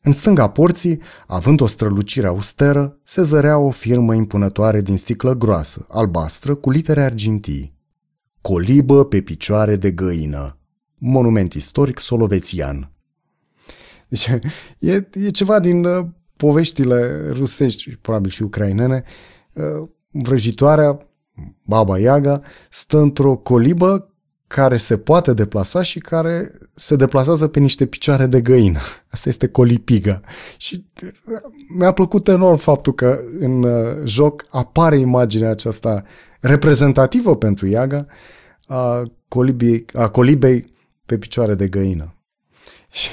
În 0.02 0.12
stânga 0.12 0.48
porții, 0.48 1.00
având 1.26 1.60
o 1.60 1.66
strălucire 1.66 2.26
austeră, 2.26 2.98
se 3.02 3.22
zărea 3.22 3.58
o 3.58 3.70
firmă 3.70 4.14
impunătoare 4.14 4.80
din 4.80 4.96
sticlă 4.96 5.34
groasă, 5.34 5.86
albastră, 5.88 6.54
cu 6.54 6.70
litere 6.70 7.02
argintii. 7.02 7.76
Colibă 8.40 9.04
pe 9.04 9.20
picioare 9.20 9.76
de 9.76 9.90
găină. 9.90 10.58
Monument 10.98 11.52
istoric 11.52 11.98
solovețian. 11.98 12.90
Deci, 14.08 14.26
e, 14.78 15.08
e 15.12 15.28
ceva 15.28 15.58
din 15.60 15.84
uh, 15.84 16.06
poveștile 16.36 17.30
rusești, 17.30 17.96
probabil 17.96 18.30
și 18.30 18.42
ucrainene. 18.42 19.02
Uh, 19.52 19.88
vrăjitoarea 20.10 21.08
Baba 21.62 21.98
Yaga 21.98 22.40
stă 22.70 22.98
într-o 22.98 23.36
colibă 23.36 24.12
care 24.48 24.76
se 24.76 24.96
poate 24.96 25.32
deplasa 25.32 25.82
și 25.82 25.98
care 25.98 26.52
se 26.74 26.96
deplasează 26.96 27.48
pe 27.48 27.58
niște 27.58 27.86
picioare 27.86 28.26
de 28.26 28.40
găină. 28.40 28.78
Asta 29.12 29.28
este 29.28 29.48
colipiga. 29.48 30.20
Și 30.56 30.86
uh, 31.02 31.10
mi-a 31.76 31.92
plăcut 31.92 32.28
enorm 32.28 32.56
faptul 32.56 32.94
că 32.94 33.20
în 33.38 33.62
uh, 33.62 33.96
joc 34.04 34.46
apare 34.50 34.98
imaginea 34.98 35.50
aceasta 35.50 36.04
reprezentativă 36.40 37.36
pentru 37.36 37.66
Iaga 37.66 38.06
a, 38.66 39.02
colibii, 39.28 39.84
a 39.92 40.08
colibei 40.08 40.64
pe 41.06 41.18
picioare 41.18 41.54
de 41.54 41.68
găină. 41.68 42.14
Și 42.92 43.08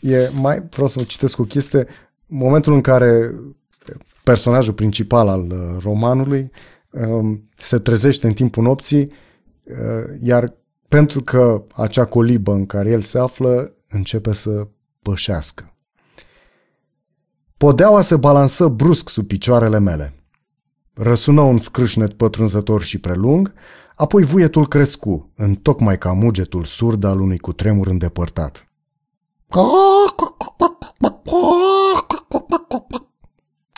e 0.00 0.30
mai, 0.40 0.62
vreau 0.70 0.88
să 0.88 0.98
vă 0.98 1.04
citesc 1.04 1.38
o 1.38 1.44
chestie, 1.44 1.86
momentul 2.26 2.72
în 2.72 2.80
care 2.80 3.34
personajul 4.24 4.72
principal 4.72 5.28
al 5.28 5.50
uh, 5.50 5.82
romanului 5.82 6.40
um, 6.40 6.50
se 7.56 7.78
trezește 7.78 8.26
în 8.26 8.32
timpul 8.32 8.62
nopții 8.62 9.08
Uh, 9.70 10.18
iar 10.22 10.54
pentru 10.88 11.22
că 11.22 11.62
acea 11.74 12.04
colibă 12.04 12.52
în 12.52 12.66
care 12.66 12.90
el 12.90 13.00
se 13.00 13.18
află 13.18 13.74
începe 13.88 14.32
să 14.32 14.68
pășească. 15.02 15.74
Podeaua 17.56 18.00
se 18.00 18.16
balansă 18.16 18.68
brusc 18.68 19.08
sub 19.08 19.26
picioarele 19.26 19.78
mele. 19.78 20.14
Răsună 20.94 21.40
un 21.40 21.58
scrâșnet 21.58 22.12
pătrunzător 22.12 22.82
și 22.82 22.98
prelung, 22.98 23.54
apoi 23.96 24.22
vuietul 24.22 24.66
crescu, 24.66 25.32
în 25.36 25.54
tocmai 25.54 25.98
ca 25.98 26.12
mugetul 26.12 26.64
surd 26.64 27.04
al 27.04 27.20
unui 27.20 27.38
cutremur 27.38 27.86
îndepărtat. 27.86 28.64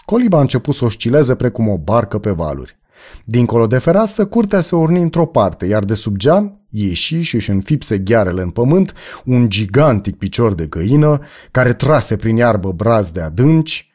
Coliba 0.04 0.38
a 0.38 0.40
început 0.40 0.74
să 0.74 0.84
oscileze 0.84 1.34
precum 1.34 1.68
o 1.68 1.78
barcă 1.78 2.18
pe 2.18 2.30
valuri. 2.30 2.80
Dincolo 3.24 3.66
de 3.66 3.78
fereastră, 3.78 4.26
curtea 4.26 4.60
se 4.60 4.74
urni 4.74 5.02
într-o 5.02 5.26
parte, 5.26 5.66
iar 5.66 5.84
de 5.84 5.94
sub 5.94 6.16
geam 6.16 6.62
ieși 6.68 7.20
și 7.20 7.34
își 7.34 7.50
înfipse 7.50 7.98
ghearele 7.98 8.42
în 8.42 8.50
pământ 8.50 8.94
un 9.24 9.48
gigantic 9.48 10.16
picior 10.16 10.54
de 10.54 10.66
găină 10.66 11.20
care 11.50 11.72
trase 11.72 12.16
prin 12.16 12.36
iarbă 12.36 12.72
braz 12.72 13.10
de 13.10 13.20
adânci, 13.20 13.92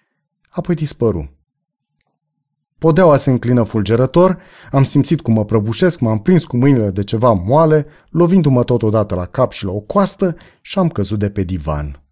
apoi 0.50 0.76
dispăru. 0.76 1.32
Podeaua 2.78 3.18
se 3.18 3.30
înclină 3.30 3.64
fulgerător, 3.64 4.38
am 4.72 4.84
simțit 4.84 5.22
cum 5.22 5.34
mă 5.34 5.46
prăbușesc, 5.46 6.00
m-am 6.00 6.22
prins 6.22 6.46
cu 6.46 6.58
mâinile 6.58 6.90
de 6.90 7.04
ceva 7.04 7.32
moale, 7.32 7.86
lovindu-mă 8.10 8.64
totodată 8.64 9.16
la 9.16 9.26
cap 9.26 9.52
și 9.52 9.66
la 9.66 9.72
o 9.72 9.80
coastă 9.80 10.36
și 10.62 10.80
am 10.80 10.90
căzut 10.90 11.20
de 11.20 11.30
pe 11.30 11.44
divan. 11.44 12.04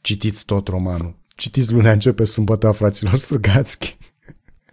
Citiți 0.00 0.44
tot 0.44 0.68
romanul. 0.68 1.16
Citiți 1.36 1.72
lunea 1.72 1.92
începe 1.92 2.24
sâmbătă, 2.24 2.70
fraților 2.70 3.14
Strugațchi. 3.14 3.97